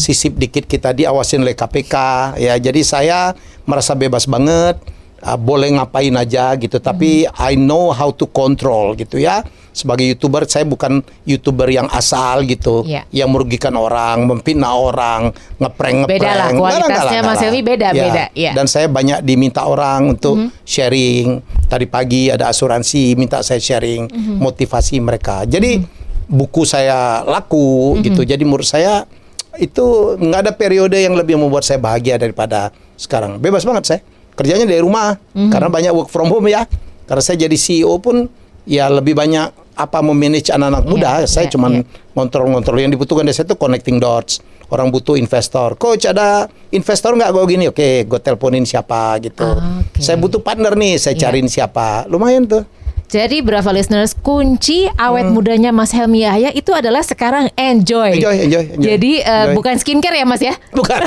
sisip 0.00 0.40
dikit 0.40 0.64
kita 0.64 0.96
diawasin 0.96 1.44
oleh 1.44 1.52
KPK. 1.52 1.94
Ya, 2.40 2.56
jadi 2.56 2.80
saya 2.80 3.36
merasa 3.68 3.92
bebas 3.92 4.24
banget, 4.24 4.80
ah, 5.22 5.38
boleh 5.38 5.78
ngapain 5.78 6.12
aja 6.12 6.52
gitu. 6.58 6.82
Tapi 6.82 7.24
I 7.30 7.54
know 7.54 7.94
how 7.94 8.10
to 8.10 8.26
control 8.28 8.98
gitu 8.98 9.16
ya. 9.16 9.46
Sebagai 9.72 10.04
youtuber 10.04 10.44
saya 10.44 10.68
bukan 10.68 11.00
youtuber 11.24 11.64
yang 11.72 11.88
asal 11.88 12.44
gitu 12.44 12.84
Iya. 12.84 13.08
yang 13.08 13.32
merugikan 13.32 13.72
orang, 13.72 14.28
memfitnah 14.28 14.76
orang, 14.76 15.32
ngeprank 15.56 16.04
ngeprank. 16.04 16.12
Beda 16.12 16.32
lah, 16.36 16.48
kualitasnya 16.52 17.20
Mas 17.24 17.40
Helmi 17.40 17.62
beda, 17.64 17.88
Ya, 17.96 18.04
beda, 18.04 18.24
iya. 18.36 18.52
Dan 18.52 18.68
saya 18.68 18.92
banyak 18.92 19.24
diminta 19.24 19.64
orang 19.64 20.12
untuk 20.12 20.36
sharing. 20.68 21.40
Tadi 21.72 21.88
pagi 21.88 22.28
ada 22.28 22.52
asuransi 22.52 23.16
minta 23.16 23.40
saya 23.40 23.64
sharing 23.64 24.12
motivasi 24.36 25.00
mereka. 25.00 25.48
Jadi 25.48 25.80
buku 26.28 26.68
saya 26.68 27.24
laku 27.24 27.96
gitu. 28.04 28.28
Jadi 28.28 28.44
menurut 28.44 28.68
saya 28.68 29.08
itu 29.56 30.16
nggak 30.20 30.40
ada 30.48 30.52
periode 30.52 30.96
yang 30.96 31.16
lebih 31.16 31.40
membuat 31.40 31.64
saya 31.64 31.80
bahagia 31.80 32.20
daripada 32.20 32.72
sekarang. 32.96 33.40
Bebas 33.40 33.64
banget 33.64 33.84
saya. 33.88 34.00
Kerjanya 34.32 34.64
dari 34.64 34.80
rumah 34.80 35.16
karena 35.34 35.68
banyak 35.68 35.92
work 35.92 36.08
from 36.08 36.32
home 36.32 36.48
ya. 36.48 36.64
Karena 37.04 37.22
saya 37.22 37.44
jadi 37.44 37.56
CEO 37.58 38.00
pun 38.00 38.28
ya 38.64 38.88
lebih 38.88 39.12
banyak 39.12 39.52
apa 39.72 39.98
memanage 40.04 40.52
anak-anak 40.52 40.84
muda. 40.84 41.10
Iya, 41.24 41.28
saya 41.28 41.44
iya, 41.48 41.52
cuman 41.52 41.72
iya. 41.80 41.84
ngontrol-ngontrol 42.16 42.78
yang 42.80 42.92
dibutuhkan 42.92 43.24
dari 43.24 43.36
saya 43.36 43.48
itu 43.48 43.56
connecting 43.56 43.96
dots. 43.98 44.40
Orang 44.72 44.88
butuh 44.88 45.20
investor. 45.20 45.76
Coach 45.76 46.08
ada 46.08 46.48
investor 46.72 47.12
nggak 47.12 47.28
gue 47.28 47.44
gini? 47.44 47.64
Oke, 47.68 48.08
gue 48.08 48.20
teleponin 48.24 48.64
siapa 48.64 49.20
gitu. 49.20 49.44
Ah, 49.44 49.84
oke. 49.84 50.00
Saya 50.00 50.16
butuh 50.16 50.40
partner 50.40 50.72
nih, 50.72 50.96
saya 50.96 51.12
Iya. 51.12 51.28
cariin 51.28 51.48
siapa. 51.48 52.08
Lumayan 52.08 52.48
tuh. 52.48 52.64
Jadi 53.12 53.44
berapa 53.44 53.68
listeners 53.68 54.16
kunci 54.16 54.88
awet 54.96 55.28
Hmm. 55.28 55.36
mudanya 55.36 55.68
Mas 55.68 55.92
Helmi 55.92 56.24
Yahya 56.24 56.48
itu 56.50 56.72
adalah 56.72 57.04
sekarang 57.04 57.52
enjoy. 57.52 58.16
Enjoy, 58.16 58.36
enjoy, 58.40 58.64
enjoy. 58.72 58.80
Jadi 58.80 59.12
eh, 59.20 59.28
Enjoy. 59.28 59.52
bukan 59.52 59.74
skincare 59.76 60.16
ya 60.16 60.24
Mas 60.24 60.40
ya? 60.40 60.56
Bukan. 60.72 60.96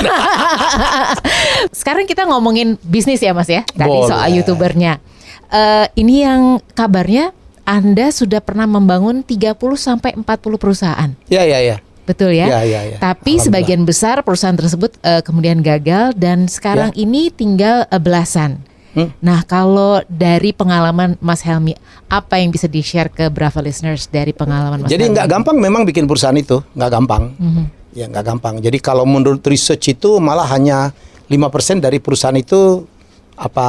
Sekarang 1.74 2.06
kita 2.06 2.22
ngomongin 2.24 2.78
bisnis 2.80 3.18
ya 3.18 3.34
Mas 3.34 3.48
ya. 3.48 3.66
Tadi 3.66 3.90
Boleh. 3.90 4.06
soal 4.06 4.28
youtubernya. 4.32 5.02
Eh, 5.48 5.86
ini 5.98 6.22
yang 6.22 6.62
kabarnya 6.72 7.34
Anda 7.62 8.14
sudah 8.14 8.38
pernah 8.38 8.64
membangun 8.64 9.26
30 9.26 9.58
sampai 9.74 10.14
40 10.14 10.22
perusahaan. 10.56 11.10
ya, 11.26 11.42
ya, 11.42 11.58
ya. 11.60 11.82
Betul 12.06 12.38
ya? 12.38 12.46
Ya, 12.46 12.60
ya, 12.62 12.80
ya. 12.86 12.96
Tapi 13.02 13.42
sebagian 13.42 13.82
besar 13.82 14.22
perusahaan 14.22 14.54
tersebut 14.54 14.94
eh, 15.02 15.18
kemudian 15.20 15.58
gagal 15.58 16.14
dan 16.14 16.46
sekarang 16.46 16.94
Ya. 16.94 17.02
ini 17.02 17.34
tinggal 17.34 17.82
belasan. 17.92 18.62
Hmm. 18.96 19.12
Nah, 19.20 19.44
kalau 19.44 20.00
dari 20.08 20.56
pengalaman 20.56 21.20
Mas 21.20 21.44
Helmi, 21.44 21.76
apa 22.08 22.40
yang 22.40 22.48
bisa 22.48 22.64
di-share 22.64 23.12
ke 23.12 23.28
Brava 23.28 23.60
listeners 23.60 24.08
dari 24.08 24.32
pengalaman 24.32 24.80
Mas 24.80 24.88
Jadi 24.88 25.12
nggak 25.12 25.28
gampang 25.28 25.60
memang 25.60 25.84
bikin 25.84 26.08
perusahaan 26.08 26.32
itu, 26.32 26.64
nggak 26.72 26.90
gampang. 26.90 27.36
Mhm. 27.36 27.64
Ya 27.92 28.08
nggak 28.08 28.24
gampang. 28.24 28.54
Jadi 28.64 28.80
kalau 28.80 29.04
menurut 29.04 29.44
research 29.44 29.92
itu 29.92 30.16
malah 30.16 30.48
hanya 30.48 30.96
5% 31.28 31.84
dari 31.84 32.00
perusahaan 32.00 32.36
itu 32.36 32.88
apa 33.36 33.68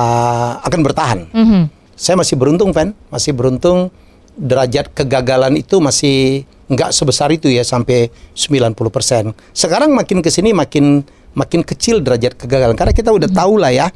akan 0.64 0.80
bertahan. 0.80 1.20
Mhm. 1.36 1.62
Saya 2.00 2.16
masih 2.16 2.40
beruntung, 2.40 2.72
Pen. 2.72 2.96
Masih 3.12 3.36
beruntung 3.36 3.92
derajat 4.40 4.96
kegagalan 4.96 5.60
itu 5.60 5.82
masih 5.84 6.46
nggak 6.72 6.94
sebesar 6.96 7.34
itu 7.36 7.52
ya 7.52 7.68
sampai 7.68 8.08
90%. 8.32 9.36
Sekarang 9.52 9.92
makin 9.92 10.24
ke 10.24 10.30
sini 10.30 10.54
makin 10.54 11.04
makin 11.34 11.62
kecil 11.66 12.00
derajat 12.00 12.38
kegagalan 12.38 12.78
karena 12.78 12.94
kita 12.96 13.12
udah 13.12 13.28
tahu 13.28 13.60
lah 13.60 13.76
ya. 13.76 13.92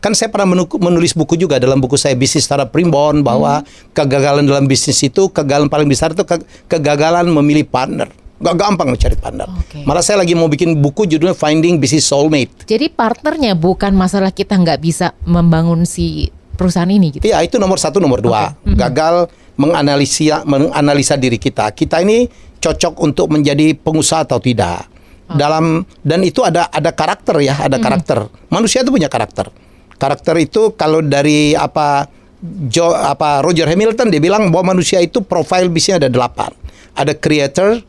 Kan 0.00 0.16
saya 0.16 0.32
pernah 0.32 0.56
menulis 0.56 1.12
buku 1.12 1.36
juga 1.36 1.60
dalam 1.60 1.76
buku 1.76 2.00
saya 2.00 2.16
bisnis 2.16 2.48
startup 2.48 2.72
primbon 2.72 3.20
bahwa 3.20 3.60
kegagalan 3.92 4.48
dalam 4.48 4.64
bisnis 4.64 4.96
itu 5.04 5.28
kegagalan 5.28 5.68
paling 5.68 5.84
besar 5.84 6.16
itu 6.16 6.24
ke- 6.24 6.40
kegagalan 6.66 7.28
memilih 7.28 7.68
partner. 7.68 8.08
Gak 8.40 8.56
gampang 8.56 8.88
mencari 8.88 9.20
partner. 9.20 9.44
Oke. 9.52 9.84
Malah 9.84 10.00
saya 10.00 10.24
lagi 10.24 10.32
mau 10.32 10.48
bikin 10.48 10.80
buku 10.80 11.04
judulnya 11.04 11.36
Finding 11.36 11.76
Business 11.76 12.08
Soulmate. 12.08 12.64
Jadi 12.64 12.88
partnernya 12.88 13.52
bukan 13.52 13.92
masalah 13.92 14.32
kita 14.32 14.56
nggak 14.56 14.80
bisa 14.80 15.12
membangun 15.28 15.84
si 15.84 16.32
perusahaan 16.56 16.88
ini 16.88 17.20
gitu. 17.20 17.28
Iya, 17.28 17.44
itu 17.44 17.60
nomor 17.60 17.76
satu, 17.76 18.00
nomor 18.00 18.24
dua. 18.24 18.56
Gagal 18.64 19.28
menganalisa 19.60 20.48
menganalisa 20.48 21.20
diri 21.20 21.36
kita. 21.36 21.68
Kita 21.76 22.00
ini 22.00 22.24
cocok 22.56 22.96
untuk 23.04 23.28
menjadi 23.28 23.76
pengusaha 23.76 24.24
atau 24.24 24.40
tidak. 24.40 24.88
Dalam 25.30 25.84
dan 26.02 26.24
itu 26.24 26.40
ada 26.40 26.66
ada 26.72 26.90
karakter 26.96 27.38
ya, 27.44 27.60
ada 27.60 27.76
karakter. 27.76 28.26
Manusia 28.48 28.80
itu 28.80 28.88
punya 28.90 29.12
karakter. 29.12 29.52
Karakter 30.00 30.40
itu 30.40 30.72
kalau 30.80 31.04
dari 31.04 31.52
apa 31.52 32.08
Jo, 32.40 32.96
apa 32.96 33.44
Roger 33.44 33.68
Hamilton 33.68 34.08
dia 34.08 34.16
bilang 34.16 34.48
bahwa 34.48 34.72
manusia 34.72 34.96
itu 35.04 35.20
profil 35.20 35.68
bisnisnya 35.68 36.00
ada 36.00 36.08
delapan. 36.08 36.48
Ada 36.96 37.12
creator, 37.12 37.84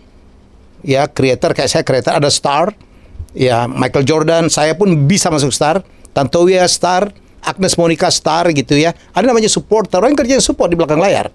ya 0.84 1.08
creator 1.08 1.56
kayak 1.56 1.72
saya 1.72 1.84
creator, 1.88 2.20
ada 2.20 2.28
star, 2.28 2.76
ya 3.32 3.64
Michael 3.72 4.04
Jordan, 4.04 4.52
saya 4.52 4.76
pun 4.76 5.08
bisa 5.08 5.32
masuk 5.32 5.56
star, 5.56 5.80
Tantowi 6.12 6.60
star, 6.68 7.16
Agnes 7.40 7.80
Monica 7.80 8.12
star 8.12 8.52
gitu 8.52 8.76
ya. 8.76 8.92
Ada 9.16 9.32
namanya 9.32 9.48
supporter, 9.48 10.04
orang 10.04 10.14
yang 10.14 10.20
kerja 10.20 10.44
support 10.44 10.68
di 10.68 10.76
belakang 10.76 11.00
layar. 11.00 11.32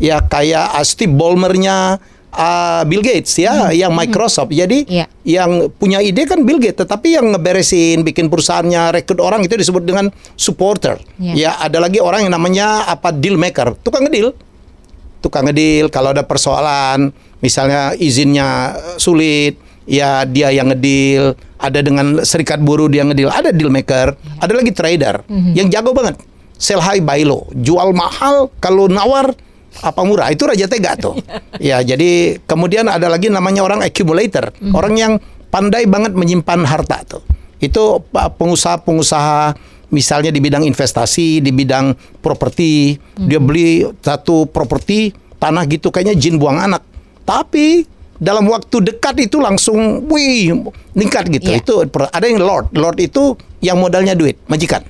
Ya 0.00 0.24
kayak 0.24 0.72
Steve 0.88 1.12
Ballmer-nya 1.12 2.00
uh, 2.34 2.82
Bill 2.84 3.00
Gates 3.00 3.38
ya, 3.38 3.70
yang 3.70 3.94
Microsoft. 3.94 4.50
Jadi 4.50 4.84
Iya. 4.90 5.06
yang 5.24 5.70
punya 5.74 6.02
ide 6.02 6.26
kan 6.26 6.42
Bill 6.42 6.58
Gates, 6.58 6.82
tetapi 6.84 7.16
yang 7.16 7.32
ngeberesin, 7.32 8.02
bikin 8.02 8.28
perusahaannya, 8.28 9.00
rekrut 9.00 9.22
orang 9.22 9.46
itu 9.46 9.54
disebut 9.54 9.82
dengan 9.86 10.10
supporter. 10.34 10.98
Iya. 11.16 11.32
Ya 11.32 11.50
ada 11.62 11.78
lagi 11.80 12.02
orang 12.02 12.26
yang 12.28 12.34
namanya 12.34 12.84
apa 12.84 13.14
deal 13.14 13.38
maker, 13.38 13.78
tukang 13.80 14.04
ngedil. 14.04 14.34
Tukang 15.24 15.48
ngedil 15.48 15.88
kalau 15.88 16.12
ada 16.12 16.20
persoalan 16.20 17.08
misalnya 17.40 17.96
izinnya 17.96 18.76
eh, 18.76 18.96
sulit 19.00 19.56
ya 19.88 20.28
dia 20.28 20.52
yang 20.52 20.68
ngedil. 20.68 21.32
Ada 21.56 21.80
dengan 21.80 22.20
serikat 22.28 22.60
buruh 22.60 22.92
dia 22.92 23.08
ngedil. 23.08 23.32
Ada 23.32 23.48
deal 23.48 23.72
maker. 23.72 24.12
Ada 24.36 24.52
lagi 24.52 24.68
trader 24.76 25.24
yang 25.56 25.72
jago 25.72 25.96
banget. 25.96 26.20
Sell 26.60 26.76
high 26.76 27.00
buy 27.00 27.24
low. 27.24 27.48
Jual 27.56 27.96
mahal 27.96 28.52
kalau 28.60 28.84
nawar 28.84 29.32
apa 29.82 30.00
murah 30.06 30.30
itu 30.30 30.46
raja 30.46 30.68
tega 30.70 30.94
tuh 30.94 31.18
ya 31.58 31.82
jadi 31.82 32.38
kemudian 32.46 32.86
ada 32.86 33.10
lagi 33.10 33.32
namanya 33.32 33.64
orang 33.66 33.82
accumulator 33.82 34.54
orang 34.70 34.94
yang 34.94 35.12
pandai 35.50 35.88
banget 35.88 36.14
menyimpan 36.14 36.62
harta 36.62 37.02
tuh 37.06 37.22
itu 37.62 38.02
pengusaha-pengusaha 38.12 39.56
misalnya 39.94 40.34
di 40.34 40.42
bidang 40.42 40.66
investasi, 40.66 41.38
di 41.38 41.54
bidang 41.54 41.94
properti, 42.18 42.98
dia 43.14 43.38
beli 43.38 43.86
satu 44.02 44.50
properti 44.50 45.14
tanah 45.38 45.62
gitu 45.70 45.94
kayaknya 45.94 46.18
jin 46.18 46.36
buang 46.36 46.58
anak. 46.58 46.82
Tapi 47.22 47.86
dalam 48.18 48.50
waktu 48.50 48.82
dekat 48.82 49.30
itu 49.30 49.38
langsung 49.38 50.10
wih 50.10 50.50
meningkat 50.98 51.30
gitu. 51.30 51.54
Iya. 51.54 51.62
Itu 51.62 51.74
ada 51.86 52.24
yang 52.26 52.42
lord. 52.42 52.74
Lord 52.74 52.98
itu 52.98 53.38
yang 53.62 53.78
modalnya 53.78 54.18
duit, 54.18 54.42
majikan. 54.50 54.82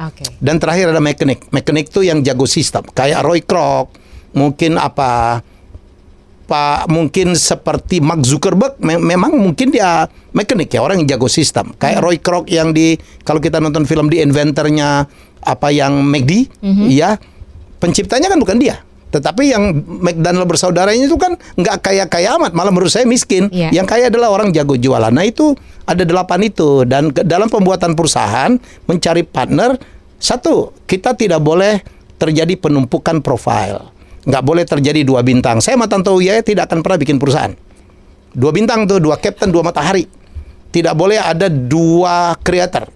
Oke. 0.00 0.24
Dan 0.40 0.56
terakhir 0.56 0.92
ada 0.92 1.00
mekanik. 1.00 1.48
Mekanik 1.52 1.92
itu 1.92 2.00
yang 2.04 2.24
jago 2.24 2.48
sistem. 2.48 2.84
Kayak 2.92 3.20
Roy 3.20 3.44
Kroc, 3.44 3.92
mungkin 4.32 4.76
apa 4.76 5.42
Pak 6.44 6.90
mungkin 6.90 7.38
seperti 7.38 8.02
Mark 8.02 8.26
Zuckerberg 8.26 8.74
me- 8.82 8.98
memang 8.98 9.38
mungkin 9.38 9.70
dia 9.70 10.10
mekanik 10.34 10.66
ya 10.68 10.82
orang 10.82 10.98
yang 10.98 11.14
jago 11.14 11.30
sistem. 11.30 11.70
Kayak 11.78 12.02
Roy 12.02 12.18
Kroc 12.18 12.50
yang 12.50 12.74
di 12.74 12.98
kalau 13.22 13.38
kita 13.38 13.62
nonton 13.62 13.86
film 13.86 14.10
di 14.10 14.18
inventornya 14.18 15.06
apa 15.40 15.70
yang 15.70 16.02
McD 16.02 16.50
ya 16.90 17.14
penciptanya 17.78 18.26
kan 18.26 18.36
bukan 18.36 18.58
dia. 18.58 18.82
Tetapi 19.10 19.42
yang 19.46 19.74
McDonald 20.02 20.46
bersaudaranya 20.46 21.02
itu 21.02 21.14
kan 21.14 21.34
nggak 21.54 21.82
kaya-kaya 21.82 22.34
amat, 22.34 22.50
malah 22.50 22.70
menurut 22.70 22.90
saya 22.90 23.06
miskin. 23.06 23.46
Iya. 23.50 23.70
Yang 23.72 23.86
kaya 23.88 24.04
adalah 24.06 24.30
orang 24.30 24.50
jago 24.50 24.74
jualan. 24.74 25.10
Nah 25.10 25.22
itu 25.22 25.54
ada 25.82 26.02
delapan 26.02 26.46
itu 26.46 26.82
dan 26.82 27.10
ke- 27.10 27.22
dalam 27.22 27.46
pembuatan 27.46 27.94
perusahaan 27.94 28.54
mencari 28.86 29.22
partner 29.22 29.78
satu 30.14 30.74
kita 30.82 31.14
tidak 31.14 31.38
boleh 31.38 31.78
terjadi 32.18 32.54
penumpukan 32.54 33.18
profil. 33.18 33.86
Nggak 34.26 34.42
boleh 34.44 34.64
terjadi 34.68 35.00
dua 35.00 35.24
bintang. 35.24 35.64
Saya 35.64 35.80
sama 35.80 35.88
Tante 35.88 36.12
Uya 36.12 36.44
tidak 36.44 36.68
akan 36.68 36.84
pernah 36.84 36.98
bikin 37.00 37.16
perusahaan. 37.16 37.52
Dua 38.30 38.52
bintang 38.52 38.84
tuh, 38.84 39.00
dua 39.00 39.16
captain, 39.16 39.48
dua 39.48 39.64
matahari. 39.64 40.06
Tidak 40.70 40.94
boleh 40.94 41.18
ada 41.18 41.50
dua 41.50 42.36
creator. 42.38 42.86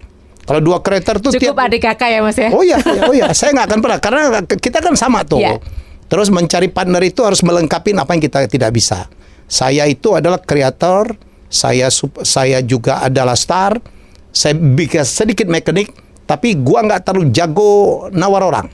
Kalau 0.45 0.61
dua 0.61 0.77
creator 0.79 1.17
tuh 1.17 1.33
Cukup 1.33 1.57
tiap- 1.57 1.65
adik 1.65 1.81
kakak 1.81 2.09
ya 2.13 2.19
Mas 2.21 2.37
ya. 2.37 2.49
Oh 2.53 2.61
iya, 2.61 2.77
iya, 2.77 3.01
oh 3.09 3.13
iya, 3.17 3.27
saya 3.37 3.51
nggak 3.57 3.67
akan 3.73 3.79
pernah 3.81 3.99
karena 3.99 4.21
kita 4.45 4.77
kan 4.79 4.93
sama 4.93 5.25
tuh. 5.25 5.41
Iya. 5.41 5.57
Terus 6.05 6.29
mencari 6.29 6.69
partner 6.69 7.01
itu 7.01 7.25
harus 7.25 7.41
melengkapi 7.41 7.97
apa 7.97 8.13
yang 8.13 8.21
kita 8.21 8.45
tidak 8.45 8.71
bisa. 8.71 9.09
Saya 9.49 9.89
itu 9.89 10.13
adalah 10.13 10.37
kreator, 10.37 11.17
saya 11.49 11.89
saya 12.21 12.61
juga 12.61 13.01
adalah 13.01 13.33
star, 13.33 13.81
saya 14.29 14.53
bikin 14.53 15.01
sedikit 15.01 15.49
mekanik, 15.49 15.89
tapi 16.29 16.53
gua 16.61 16.85
nggak 16.85 17.01
terlalu 17.09 17.33
jago 17.33 18.05
nawar 18.13 18.45
orang. 18.45 18.69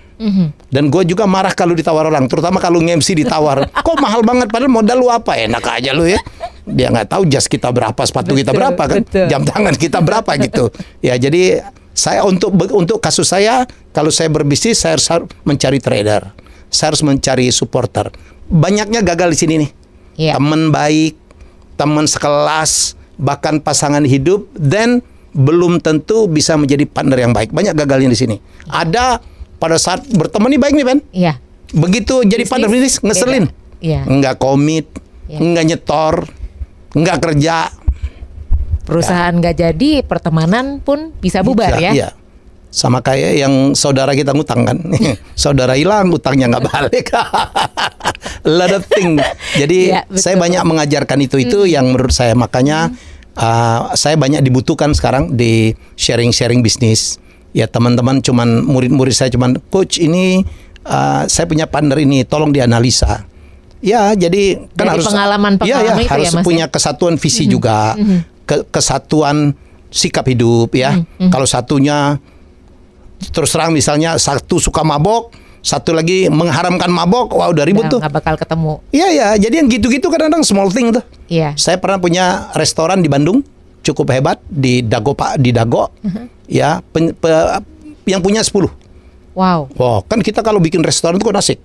Dan 0.70 0.94
gue 0.94 1.04
juga 1.10 1.26
marah 1.26 1.52
kalau 1.52 1.74
ditawar 1.74 2.06
orang, 2.06 2.30
terutama 2.30 2.62
kalau 2.62 2.80
nge-MC 2.80 3.26
ditawar. 3.26 3.66
Kok 3.86 3.98
mahal 3.98 4.22
banget 4.22 4.54
padahal 4.54 4.70
modal 4.70 4.98
lu 5.02 5.08
apa? 5.10 5.34
Enak 5.36 5.64
aja 5.66 5.92
lu 5.98 6.06
ya. 6.06 6.22
Dia 6.68 6.94
nggak 6.94 7.10
tahu 7.10 7.26
jas 7.26 7.50
kita 7.50 7.74
berapa, 7.74 7.98
sepatu 8.06 8.38
kita 8.38 8.54
Betul, 8.54 8.60
berapa 8.62 8.84
kan, 8.86 8.98
betul. 9.02 9.28
jam 9.28 9.42
tangan 9.42 9.76
kita 9.76 10.00
berapa 10.00 10.32
gitu. 10.38 10.70
Ya 11.02 11.18
jadi 11.18 11.66
saya 11.98 12.22
untuk 12.24 12.54
untuk 12.72 13.02
kasus 13.02 13.34
saya 13.34 13.66
kalau 13.92 14.14
saya 14.14 14.30
berbisnis 14.30 14.80
saya 14.80 14.96
harus 14.96 15.10
mencari 15.44 15.82
trader, 15.82 16.30
saya 16.70 16.94
harus 16.94 17.02
mencari 17.02 17.50
supporter. 17.50 18.14
Banyaknya 18.48 19.02
gagal 19.02 19.34
di 19.34 19.38
sini 19.38 19.54
nih. 19.66 19.72
Iya. 20.22 20.34
Teman 20.38 20.70
baik, 20.70 21.18
teman 21.76 22.06
sekelas, 22.06 22.94
bahkan 23.18 23.58
pasangan 23.58 24.06
hidup, 24.06 24.46
dan 24.54 25.02
belum 25.34 25.80
tentu 25.80 26.28
bisa 26.28 26.60
menjadi 26.60 26.86
partner 26.86 27.18
yang 27.18 27.34
baik. 27.34 27.50
Banyak 27.56 27.74
gagalnya 27.74 28.12
di 28.12 28.20
sini. 28.20 28.38
Ada 28.70 29.24
pada 29.62 29.78
saat 29.78 30.02
berteman 30.10 30.50
nih 30.50 30.58
baik 30.58 30.74
nih 30.74 30.86
Ben. 30.90 31.00
Iya. 31.14 31.34
Begitu 31.70 32.26
jadi 32.26 32.42
Bisnis, 32.42 32.50
partner 32.50 32.70
bisnis 32.74 32.96
ngeselin. 33.06 33.46
Iya. 33.78 34.02
Enggak 34.10 34.42
komit, 34.42 34.90
enggak 35.30 35.66
nyetor, 35.70 36.16
enggak 36.98 37.18
kerja. 37.22 37.70
Perusahaan 38.82 39.32
nggak 39.38 39.56
jadi, 39.56 40.02
pertemanan 40.02 40.82
pun 40.82 41.14
bisa 41.22 41.46
bubar 41.46 41.78
Bisa, 41.78 41.86
ya. 41.86 41.92
Iya. 41.94 42.10
Sama 42.72 43.04
kayak 43.06 43.38
yang 43.38 43.54
saudara 43.78 44.18
kita 44.18 44.34
ngutang 44.34 44.66
kan. 44.66 44.78
saudara 45.38 45.78
hilang, 45.78 46.10
utangnya 46.10 46.58
nggak 46.58 46.66
balik. 46.66 47.08
Lot 48.58 48.74
of 48.74 48.84
thing. 48.90 49.22
Jadi 49.56 49.94
betul. 49.94 50.02
Hmm. 50.02 50.18
saya 50.18 50.36
banyak 50.42 50.64
mengajarkan 50.66 51.20
itu 51.22 51.38
itu 51.38 51.60
yang 51.70 51.94
menurut 51.94 52.12
saya 52.12 52.34
makanya 52.34 52.90
uh, 53.38 53.94
saya 53.94 54.18
banyak 54.18 54.42
dibutuhkan 54.42 54.92
sekarang 54.98 55.38
di 55.38 55.78
sharing-sharing 55.96 56.66
bisnis. 56.66 57.22
Ya 57.52 57.68
teman-teman 57.68 58.24
cuman 58.24 58.64
murid-murid 58.64 59.12
saya 59.12 59.28
cuman 59.28 59.60
coach 59.68 60.00
ini 60.00 60.48
uh, 60.84 61.28
saya 61.28 61.46
punya 61.46 61.68
partner 61.68 62.00
ini 62.00 62.24
tolong 62.24 62.50
dianalisa. 62.50 63.28
Ya, 63.82 64.14
jadi 64.14 64.62
kan 64.78 64.86
Dari 64.88 64.90
harus 64.94 65.10
pengalaman-pengalaman 65.10 65.66
Iya, 65.66 65.78
ya, 65.82 65.94
itu 65.98 66.06
ya, 66.06 66.12
harus 66.14 66.34
ya? 66.38 66.46
punya 66.46 66.66
kesatuan 66.70 67.18
visi 67.18 67.50
juga, 67.50 67.98
ke- 68.46 68.62
kesatuan 68.70 69.58
sikap 69.90 70.30
hidup 70.30 70.70
ya. 70.72 71.02
Kalau 71.28 71.50
satunya 71.50 72.22
terus 73.34 73.50
terang 73.50 73.74
misalnya 73.74 74.22
satu 74.22 74.62
suka 74.62 74.86
mabok, 74.86 75.34
satu 75.62 75.98
lagi 75.98 76.30
mengharamkan 76.30 76.94
mabok, 76.94 77.34
wah 77.34 77.50
udah 77.50 77.66
ribut 77.66 77.90
Nggak- 77.90 77.94
tuh. 77.94 78.00
nggak 78.06 78.14
bakal 78.16 78.36
ketemu. 78.38 78.74
Iya 78.94 79.08
ya, 79.12 79.28
jadi 79.42 79.56
yang 79.62 79.68
gitu-gitu 79.68 80.08
kadang-kadang 80.08 80.46
small 80.46 80.70
thing 80.70 80.94
tuh. 80.94 81.02
Iya. 81.26 81.58
Saya 81.58 81.82
pernah 81.82 81.98
punya 81.98 82.54
restoran 82.54 83.02
di 83.02 83.10
Bandung 83.10 83.42
cukup 83.82 84.10
hebat 84.12 84.38
di 84.44 84.82
Dago 84.82 85.12
Pak 85.12 85.38
di 85.38 85.50
Dago. 85.50 85.90
Ya, 86.46 86.82
pen- 86.84 87.14
pe- 87.14 87.62
yang 88.04 88.20
punya 88.20 88.42
10. 88.42 88.70
Wow. 89.32 89.72
Wow, 89.72 90.04
kan 90.04 90.20
kita 90.20 90.40
kalau 90.40 90.60
bikin 90.60 90.82
restoran 90.82 91.16
itu 91.16 91.24
kan 91.24 91.38
asik. 91.38 91.60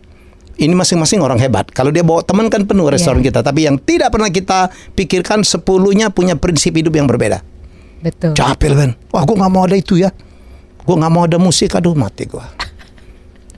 Ini 0.56 0.72
masing-masing 0.72 1.20
orang 1.20 1.36
hebat. 1.36 1.68
Kalau 1.68 1.92
dia 1.92 2.00
bawa 2.00 2.24
teman 2.24 2.48
kan 2.48 2.64
penuh 2.64 2.88
restoran 2.88 3.20
Iya. 3.20 3.28
kita. 3.28 3.40
Tapi 3.42 3.68
yang 3.68 3.76
tidak 3.76 4.08
pernah 4.08 4.30
kita 4.30 4.66
pikirkan 4.94 5.44
sepuluhnya 5.44 6.08
punya 6.08 6.32
prinsip 6.32 6.72
hidup 6.72 6.96
yang 6.96 7.04
berbeda. 7.04 7.44
Betul. 8.00 8.32
Capek 8.32 8.72
Ben. 8.72 8.90
Wah, 9.12 9.20
gue 9.20 9.36
nggak 9.36 9.52
mau 9.52 9.68
ada 9.68 9.76
itu 9.76 10.00
ya. 10.00 10.08
Gue 10.80 10.96
nggak 10.96 11.12
mau 11.12 11.28
ada 11.28 11.36
musik. 11.36 11.76
Aduh, 11.76 11.92
mati 11.92 12.24
gue. 12.24 12.40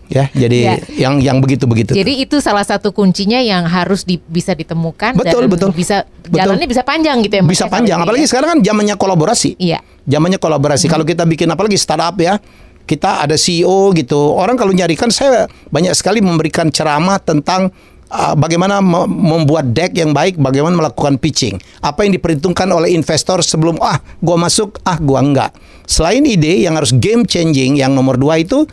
Ya, 0.08 0.32
jadi 0.48 0.58
Ya. 0.58 0.74
yang 1.08 1.20
yang 1.20 1.36
begitu-begitu. 1.38 1.92
Jadi 1.92 2.24
itu 2.24 2.40
salah 2.40 2.64
satu 2.64 2.90
kuncinya 2.90 3.38
yang 3.38 3.68
harus 3.68 4.02
di- 4.02 4.20
bisa 4.20 4.56
ditemukan 4.56 5.14
Betul, 5.14 5.44
dan 5.46 5.52
betul. 5.52 5.70
bisa 5.70 6.08
Betul. 6.24 6.36
jalannya 6.40 6.66
bisa 6.66 6.82
panjang 6.82 7.20
gitu 7.20 7.38
ya 7.38 7.42
bisa 7.44 7.68
ya, 7.68 7.72
panjang. 7.72 7.98
Apalagi 8.00 8.24
ya. 8.24 8.30
sekarang 8.32 8.48
kan 8.56 8.60
zamannya 8.64 8.96
kolaborasi. 8.96 9.60
Iya. 9.60 9.84
Zamannya 10.08 10.40
kolaborasi. 10.40 10.88
Kalau 10.88 11.04
kita 11.04 11.28
bikin 11.28 11.52
apalagi 11.52 11.76
startup 11.76 12.16
ya, 12.16 12.40
kita 12.88 13.20
ada 13.20 13.36
CEO 13.36 13.92
gitu. 13.92 14.16
Orang 14.32 14.56
kalau 14.56 14.72
nyarikan 14.72 15.12
saya 15.12 15.44
banyak 15.68 15.92
sekali 15.92 16.24
memberikan 16.24 16.72
ceramah 16.72 17.20
tentang 17.20 17.68
uh, 18.08 18.32
bagaimana 18.32 18.80
me- 18.80 19.04
membuat 19.04 19.76
deck 19.76 19.92
yang 19.92 20.16
baik, 20.16 20.40
bagaimana 20.40 20.72
melakukan 20.72 21.20
pitching. 21.20 21.60
Apa 21.78 22.08
yang 22.08 22.16
diperhitungkan 22.16 22.64
oleh 22.72 22.96
investor 22.96 23.44
sebelum 23.44 23.76
ah 23.84 24.00
gua 24.18 24.40
masuk, 24.40 24.80
ah 24.88 24.96
gua 24.96 25.20
enggak. 25.20 25.52
Selain 25.84 26.20
ide 26.20 26.64
yang 26.64 26.76
harus 26.76 26.92
game 26.92 27.24
changing 27.24 27.76
yang 27.76 27.92
nomor 27.92 28.16
dua 28.16 28.40
itu 28.40 28.64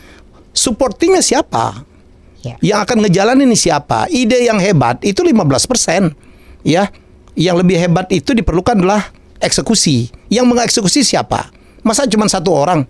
support 0.55 0.95
timnya 0.95 1.19
siapa? 1.21 1.83
Ya. 2.41 2.55
Yang 2.63 2.79
akan 2.87 2.97
ngejalanin 3.05 3.45
ini 3.51 3.57
siapa? 3.57 4.07
Ide 4.07 4.47
yang 4.47 4.57
hebat 4.57 5.03
itu 5.03 5.21
15%. 5.21 6.15
Ya. 6.63 6.89
Yang 7.35 7.55
lebih 7.67 7.77
hebat 7.77 8.07
itu 8.09 8.31
diperlukan 8.31 8.79
adalah 8.79 9.11
eksekusi. 9.43 10.07
Yang 10.31 10.45
mengeksekusi 10.47 11.03
siapa? 11.03 11.51
Masa 11.83 12.07
cuma 12.07 12.25
satu 12.31 12.55
orang? 12.55 12.87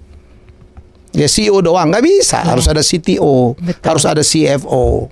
Ya 1.16 1.32
CEO 1.32 1.64
doang 1.64 1.96
nggak 1.96 2.04
bisa, 2.04 2.44
harus 2.44 2.68
ada 2.68 2.84
CTO, 2.84 3.56
Betul. 3.56 3.88
harus 3.88 4.04
ada 4.04 4.20
CFO. 4.20 5.08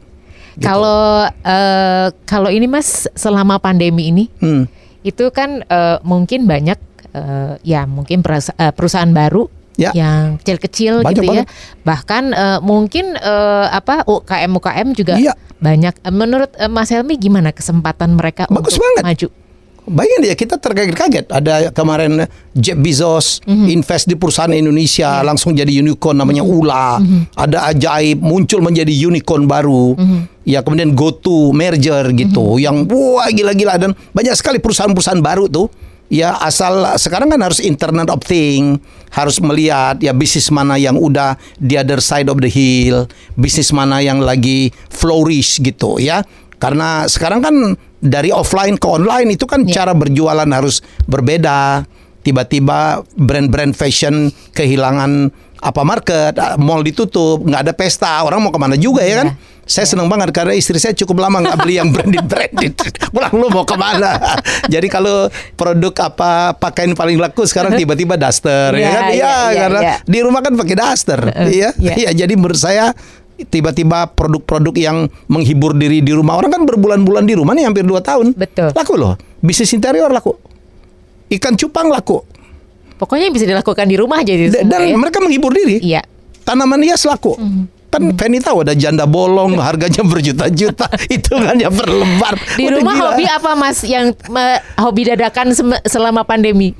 Gitu. 0.53 0.67
Kalau 0.67 1.23
eh, 1.25 2.07
kalau 2.27 2.51
ini 2.51 2.67
Mas 2.67 3.07
selama 3.15 3.55
pandemi 3.57 4.11
ini 4.11 4.27
Hmm. 4.43 4.67
itu 5.01 5.31
kan 5.31 5.63
eh, 5.63 5.97
mungkin 6.03 6.43
banyak 6.45 6.75
eh, 7.15 7.53
ya 7.63 7.87
mungkin 7.87 8.19
perusahaan 8.75 9.09
baru 9.15 9.47
Ya. 9.75 9.89
yang 9.91 10.37
kecil-kecil 10.37 11.01
Banyak 11.01 11.11
gitu 11.11 11.21
ya. 11.23 11.29
banget. 11.43 11.45
Bahkan 11.81 12.23
eh, 12.29 12.59
mungkin 12.59 13.05
eh, 13.13 13.65
apa 13.67 14.05
UKM 14.05 14.51
UKM 14.53 14.87
juga 14.93 15.13
Iya. 15.15 15.33
banyak. 15.57 15.97
Eh, 15.99 16.13
Menurut 16.13 16.53
eh, 16.53 16.67
Mas 16.67 16.87
Helmi 16.87 17.15
gimana 17.15 17.49
kesempatan 17.49 18.13
mereka 18.13 18.45
Bagus 18.47 18.73
untuk 18.73 18.85
banget. 18.95 19.03
maju? 19.03 19.27
Bayangin 19.83 20.31
ya 20.31 20.35
kita 20.37 20.55
terkaget-kaget 20.55 21.27
ada 21.27 21.67
kemarin 21.69 22.23
Jeff 22.53 22.77
Bezos 22.77 23.43
Mhm. 23.43 23.67
invest 23.69 24.07
di 24.07 24.15
perusahaan 24.15 24.47
Indonesia 24.49 25.19
Iya. 25.19 25.25
langsung 25.25 25.51
jadi 25.51 25.75
unicorn 25.75 26.15
namanya 26.15 26.39
Mhm. 26.39 26.51
Ula. 26.53 27.03
Ada 27.33 27.67
ajaib 27.67 28.17
muncul 28.17 28.61
menjadi 28.61 28.93
unicorn 28.93 29.43
baru. 29.43 29.91
Mhm. 29.93 30.19
Ya 30.45 30.59
kemudian 30.59 30.93
GoTo 30.93 31.51
merger 31.51 32.13
gitu 32.13 32.55
yang 32.57 32.85
wah 32.85 33.27
gila-gila 33.27 33.75
dan 33.75 33.91
banyak 34.09 34.31
sekali 34.33 34.59
perusahaan-perusahaan 34.59 35.19
baru 35.19 35.47
tuh. 35.47 35.67
Ya 36.11 36.37
asal 36.37 36.83
sekarang 36.99 37.31
kan 37.33 37.41
harus 37.41 37.57
Internet 37.57 38.11
of 38.13 38.21
Thing, 38.21 38.77
harus 39.09 39.41
melihat 39.41 39.97
ya 39.97 40.13
bisnis 40.13 40.51
mana 40.53 40.77
yang 40.77 40.99
udah 40.99 41.39
the 41.57 41.79
other 41.79 41.97
side 42.03 42.29
of 42.29 42.37
the 42.37 42.51
hill, 42.51 43.09
bisnis 43.33 43.73
mana 43.73 43.97
yang 44.03 44.21
lagi 44.21 44.69
flourish 44.93 45.57
gitu 45.63 45.97
ya. 45.97 46.21
Karena 46.61 47.09
sekarang 47.09 47.41
kan 47.41 47.55
dari 47.97 48.29
offline 48.29 48.77
ke 48.77 48.87
online 48.87 49.35
itu 49.35 49.47
kan 49.49 49.65
Ya. 49.65 49.83
cara 49.83 49.91
berjualan 49.95 50.47
harus 50.47 50.83
berbeda. 51.09 51.87
Tiba-tiba 52.23 53.03
brand-brand 53.19 53.75
fashion 53.75 54.31
kehilangan 54.55 55.27
apa 55.63 55.81
market, 55.83 56.35
mall 56.59 56.83
ditutup, 56.83 57.43
nggak 57.43 57.67
ada 57.67 57.73
pesta, 57.75 58.23
orang 58.23 58.43
mau 58.43 58.51
ke 58.51 58.59
mana 58.59 58.75
juga 58.79 59.03
ya 59.03 59.23
kan? 59.23 59.35
Ya. 59.63 59.69
Saya 59.69 59.85
senang 59.87 60.07
banget 60.07 60.29
karena 60.29 60.51
istri 60.51 60.75
saya 60.75 60.91
cukup 60.93 61.19
lama 61.19 61.39
nggak 61.39 61.55
beli 61.57 61.79
yang 61.79 61.87
branded 61.87 62.23
branded. 62.23 62.75
Pulang 63.13 63.31
lu 63.31 63.47
mau 63.47 63.63
ke 63.63 63.73
mana? 63.73 64.19
Jadi 64.67 64.87
kalau 64.87 65.27
produk 65.53 65.93
apa 66.03 66.31
pakaian 66.53 66.91
paling 66.91 67.15
laku 67.15 67.43
sekarang 67.43 67.75
tiba-tiba 67.79 68.13
daster 68.13 68.71
Iya, 68.71 68.83
ya 68.83 68.91
kan? 68.91 69.03
iya, 69.07 69.13
iya, 69.15 69.59
karena 69.61 69.79
iya. 69.81 69.95
di 70.03 70.19
rumah 70.19 70.39
kan 70.39 70.53
pakai 70.53 70.75
daster. 70.75 71.19
Iya. 71.47 71.71
iya. 71.79 71.93
Iya, 71.95 72.09
jadi 72.13 72.33
menurut 72.35 72.59
saya 72.59 72.91
tiba-tiba 73.33 74.05
produk-produk 74.09 74.75
yang 74.75 74.97
menghibur 75.25 75.73
diri 75.73 75.99
di 75.99 76.11
rumah 76.11 76.35
orang 76.35 76.51
kan 76.51 76.63
berbulan-bulan 76.63 77.23
di 77.23 77.33
rumah 77.33 77.51
nih 77.51 77.63
hampir 77.63 77.81
2 77.81 77.97
tahun. 77.99 78.35
Betul. 78.35 78.71
Laku 78.71 78.93
loh. 78.93 79.15
Bisnis 79.39 79.71
interior 79.71 80.07
laku. 80.07 80.35
Ikan 81.29 81.55
cupang 81.55 81.87
laku. 81.87 82.19
Pokoknya 82.93 83.25
yang 83.25 83.35
bisa 83.35 83.43
dilakukan 83.43 83.83
di 83.83 83.97
rumah 83.97 84.21
aja 84.21 84.31
itu 84.31 84.47
D- 84.47 84.59
semua 84.59 84.69
Dan 84.69 84.81
ya. 84.85 84.95
mereka 84.95 85.17
menghibur 85.17 85.49
diri. 85.49 85.81
Iya. 85.81 86.03
Tanaman 86.43 86.83
hias 86.83 87.03
laku. 87.03 87.33
Mhm. 87.33 87.72
Kan 87.93 88.09
Penny 88.17 88.41
tahu 88.41 88.65
ada 88.65 88.73
janda 88.73 89.05
bolong 89.05 89.61
harganya 89.61 90.01
berjuta-juta, 90.01 90.89
hitungannya 91.13 91.69
per 91.69 91.87
lembar. 91.87 92.33
Di 92.57 92.65
Udah 92.65 92.73
rumah 92.75 92.93
gila. 92.95 93.05
hobi 93.07 93.25
apa 93.27 93.51
Mas 93.53 93.85
yang 93.85 94.09
me- 94.27 94.61
hobi 94.75 95.05
dadakan 95.05 95.53
selama 95.85 96.25
pandemi? 96.25 96.73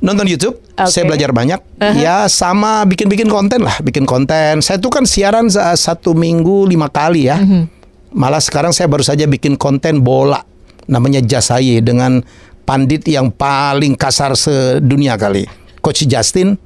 nonton 0.00 0.24
YouTube, 0.24 0.56
Oke. 0.80 0.88
saya 0.88 1.04
belajar 1.04 1.28
banyak. 1.28 1.60
Ya 2.00 2.24
sama 2.24 2.88
bikin-bikin 2.88 3.28
konten 3.28 3.60
lah, 3.60 3.76
bikin 3.84 4.08
konten. 4.08 4.64
Saya 4.64 4.80
tuh 4.80 4.88
kan 4.88 5.04
siaran 5.04 5.52
sa- 5.52 5.76
satu 5.76 6.16
minggu 6.16 6.64
lima 6.64 6.88
kali 6.88 7.28
ya. 7.28 7.36
Mhm. 7.36 7.68
Malah 8.10 8.40
sekarang 8.40 8.72
saya 8.72 8.88
baru 8.88 9.04
saja 9.04 9.28
bikin 9.28 9.54
konten 9.54 10.00
bola, 10.00 10.40
namanya 10.88 11.20
Jasaye 11.20 11.84
dengan 11.84 12.24
pandit 12.64 13.04
yang 13.06 13.28
paling 13.28 13.92
kasar 13.92 14.32
sedunia 14.34 15.20
kali, 15.20 15.44
Coach 15.78 16.08
Justin. 16.08 16.56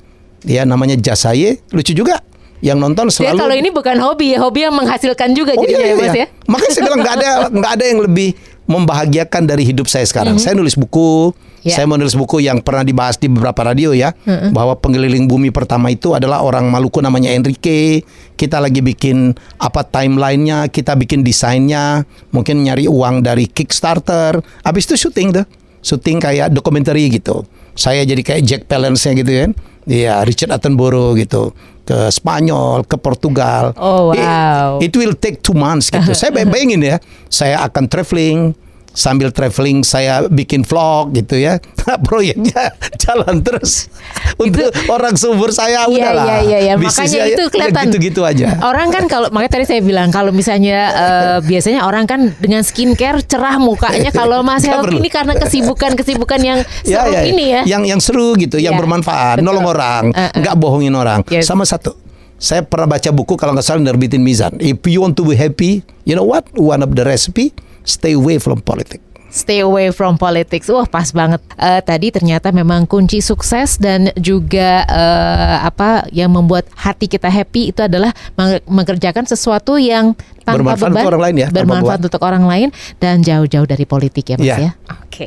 Ya 0.47 0.63
namanya 0.63 0.95
Jasaye, 0.95 1.59
lucu 1.75 1.91
juga. 1.91 2.23
Yang 2.65 2.79
nonton 2.81 3.07
Jadi 3.13 3.17
selalu. 3.29 3.41
kalau 3.45 3.55
ini 3.61 3.69
bukan 3.69 3.97
hobi 4.01 4.27
ya, 4.33 4.39
hobi 4.41 4.61
yang 4.65 4.73
menghasilkan 4.73 5.37
juga 5.37 5.53
Oh, 5.53 5.61
jadinya 5.61 5.85
iya, 5.85 5.93
ya 5.93 5.95
iya, 5.95 6.01
Mas 6.01 6.15
iya. 6.17 6.25
ya. 6.25 6.27
Makanya 6.49 6.73
saya 6.73 6.83
bilang 6.89 7.01
nggak 7.05 7.15
ada 7.21 7.31
nggak 7.61 7.73
ada 7.77 7.85
yang 7.85 8.01
lebih 8.09 8.29
membahagiakan 8.65 9.43
dari 9.45 9.69
hidup 9.69 9.87
saya 9.87 10.09
sekarang. 10.09 10.41
Saya 10.41 10.57
nulis 10.57 10.75
buku. 10.75 11.37
Ya. 11.65 11.81
saya 11.81 11.89
menulis 11.89 12.13
buku 12.13 12.45
yang 12.45 12.61
pernah 12.61 12.85
dibahas 12.85 13.17
di 13.17 13.25
beberapa 13.25 13.65
radio 13.65 13.97
ya, 13.97 14.13
bahwa 14.53 14.77
pengeliling 14.77 15.25
bumi 15.25 15.49
pertama 15.49 15.89
itu 15.89 16.13
adalah 16.13 16.45
orang 16.45 16.69
Maluku 16.69 17.01
namanya 17.01 17.33
Enrique. 17.33 18.05
Kita 18.37 18.61
lagi 18.61 18.85
bikin 18.85 19.33
apa 19.57 19.81
timelinenya, 19.81 20.69
kita 20.69 20.93
bikin 20.93 21.25
desainnya, 21.25 22.05
mungkin 22.37 22.69
nyari 22.69 22.85
uang 22.85 23.25
dari 23.25 23.49
Kickstarter. 23.49 24.45
Habis 24.61 24.93
itu 24.93 25.09
syuting 25.09 25.41
tuh, 25.41 25.49
syuting 25.81 26.21
kayak 26.21 26.53
dokumenter 26.53 26.93
gitu. 27.01 27.49
Saya 27.73 28.05
jadi 28.05 28.21
kayak 28.21 28.43
Jack 28.45 28.63
Palance-nya 28.69 29.17
gitu 29.25 29.33
kan. 29.33 29.51
Iya, 29.89 30.21
Richard 30.29 30.53
Attenborough 30.53 31.17
gitu 31.17 31.57
ke 31.85 32.09
Spanyol, 32.09 32.89
ke 32.89 32.97
Portugal. 32.97 33.77
Oh, 33.77 34.11
It- 34.11 34.25
wow. 34.25 34.81
It, 34.81 34.93
will 34.97 35.15
take 35.15 35.45
two 35.45 35.53
months 35.55 35.93
gitu. 35.93 36.17
saya 36.17 36.33
bay- 36.33 36.49
bayangin 36.49 36.81
ya, 36.81 36.97
saya 37.29 37.61
akan 37.63 37.85
traveling, 37.87 38.57
sambil 38.95 39.29
traveling 39.29 39.83
saya 39.83 40.25
bikin 40.27 40.63
vlog 40.63 41.13
gitu 41.13 41.35
ya. 41.35 41.59
Proyeknya 42.07 42.73
jalan 42.97 43.43
terus. 43.43 43.91
Untuk 44.43 44.71
orang 44.87 45.15
subur 45.15 45.51
saya 45.51 45.85
Iya 45.85 45.91
udahlah. 45.91 46.25
iya 46.25 46.39
iya 46.41 46.59
ya. 46.63 46.75
Bisnisnya 46.79 47.03
makanya 47.05 47.23
itu 47.27 47.43
ya 47.43 47.51
kelihatan 47.51 47.85
gitu-gitu 47.91 48.21
aja. 48.23 48.47
Orang 48.63 48.89
kan 48.89 49.05
kalau 49.07 49.29
makanya 49.29 49.53
tadi 49.59 49.67
saya 49.67 49.81
bilang 49.83 50.09
kalau 50.09 50.31
misalnya 50.31 50.79
eh, 50.95 51.39
biasanya 51.43 51.85
orang 51.85 52.07
kan 52.07 52.33
dengan 52.39 52.63
skincare 52.63 53.21
cerah 53.21 53.59
mukanya 53.59 54.09
kalau 54.09 54.41
Mas 54.47 54.63
Helmi 54.63 55.03
ini 55.03 55.11
karena 55.11 55.35
kesibukan-kesibukan 55.35 56.41
yang 56.41 56.59
Ya, 56.87 57.03
seru 57.03 57.13
ya, 57.13 57.21
ya. 57.21 57.23
ini 57.27 57.45
ya. 57.51 57.61
Yang 57.67 57.83
yang 57.85 58.01
seru 58.01 58.29
gitu, 58.37 58.57
yang 58.57 58.75
Ya, 58.75 58.79
bermanfaat, 58.79 59.43
betul. 59.43 59.47
nolong 59.51 59.67
orang, 59.67 60.05
Eh, 60.15 60.23
eh. 60.23 60.31
nggak 60.39 60.55
bohongin 60.55 60.95
orang. 60.95 61.21
Yes. 61.27 61.51
Sama 61.51 61.67
satu. 61.67 61.99
Saya 62.37 62.63
pernah 62.63 62.87
baca 62.91 63.11
buku 63.11 63.35
kalau 63.35 63.53
nggak 63.53 63.65
salah 63.65 63.81
nerbitin 63.81 64.21
Mizan. 64.21 64.55
If 64.61 64.85
you 64.85 65.01
want 65.01 65.17
to 65.17 65.25
be 65.25 65.35
happy, 65.35 65.81
you 66.05 66.15
know 66.15 66.23
what? 66.23 66.47
One 66.53 66.81
of 66.81 66.93
the 66.93 67.03
recipe, 67.03 67.57
stay 67.85 68.13
away 68.13 68.37
from 68.37 68.61
politics. 68.61 69.05
Stay 69.29 69.59
away 69.59 69.91
from 69.91 70.15
politics. 70.15 70.71
Wah, 70.71 70.87
pas 70.87 71.11
banget. 71.11 71.43
Eh, 71.59 71.83
tadi 71.83 72.15
ternyata 72.15 72.55
memang 72.55 72.87
kunci 72.87 73.19
sukses 73.19 73.83
dan 73.83 74.15
juga 74.15 74.87
eh, 74.87 75.57
apa 75.59 76.07
yang 76.15 76.31
membuat 76.31 76.71
hati 76.73 77.11
kita 77.11 77.27
happy 77.27 77.75
itu 77.75 77.83
adalah 77.83 78.15
meng- 78.39 78.63
mengerjakan 78.65 79.27
sesuatu 79.27 79.75
yang 79.75 80.15
tanpa 80.47 80.63
Bermanfaat 80.63 80.87
beban, 80.87 81.03
untuk 81.03 81.11
orang 81.11 81.23
lain 81.27 81.37
ya, 81.37 81.49
bermanfaat 81.51 81.99
beban. 81.99 82.07
untuk 82.07 82.23
orang 82.23 82.45
lain 82.47 82.69
dan 82.97 83.27
jauh-jauh 83.27 83.67
dari 83.67 83.83
politik 83.83 84.25
ya, 84.31 84.37
Mas 84.39 84.47
Iya. 84.47 84.57
ya. 84.61 84.71
Oke. 85.03 85.27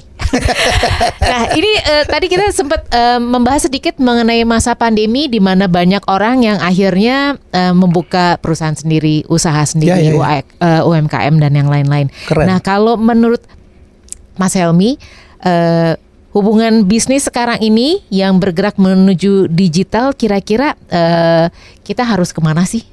Nah, 1.31 1.43
ini 1.55 1.71
eh, 1.81 2.03
tadi 2.07 2.27
kita 2.27 2.51
sempat 2.51 2.87
eh, 2.91 3.19
membahas 3.19 3.67
sedikit 3.67 3.97
mengenai 3.99 4.43
masa 4.43 4.75
pandemi 4.75 5.27
di 5.31 5.39
mana 5.39 5.67
banyak 5.69 6.03
orang 6.07 6.43
yang 6.43 6.57
akhirnya 6.59 7.39
eh, 7.51 7.73
membuka 7.73 8.37
perusahaan 8.39 8.75
sendiri, 8.75 9.23
usaha 9.31 9.59
sendiri, 9.63 10.11
Ya, 10.11 10.13
ya, 10.13 10.43
ya. 10.43 10.43
Eh, 10.43 10.81
UMKM 10.83 11.35
dan 11.39 11.53
yang 11.55 11.71
lain-lain. 11.71 12.11
Nah, 12.33 12.59
kalau 12.59 12.99
menurut 12.99 13.41
Mas 14.37 14.53
Helmi, 14.53 14.99
eh, 15.41 15.93
hubungan 16.35 16.85
bisnis 16.85 17.25
sekarang 17.25 17.57
ini 17.63 18.05
yang 18.13 18.37
bergerak 18.37 18.77
menuju 18.77 19.49
digital, 19.49 20.13
kira-kira 20.13 20.77
eh, 20.91 21.49
kita 21.81 22.05
harus 22.05 22.29
ke 22.29 22.39
mana 22.43 22.67
sih? 22.67 22.85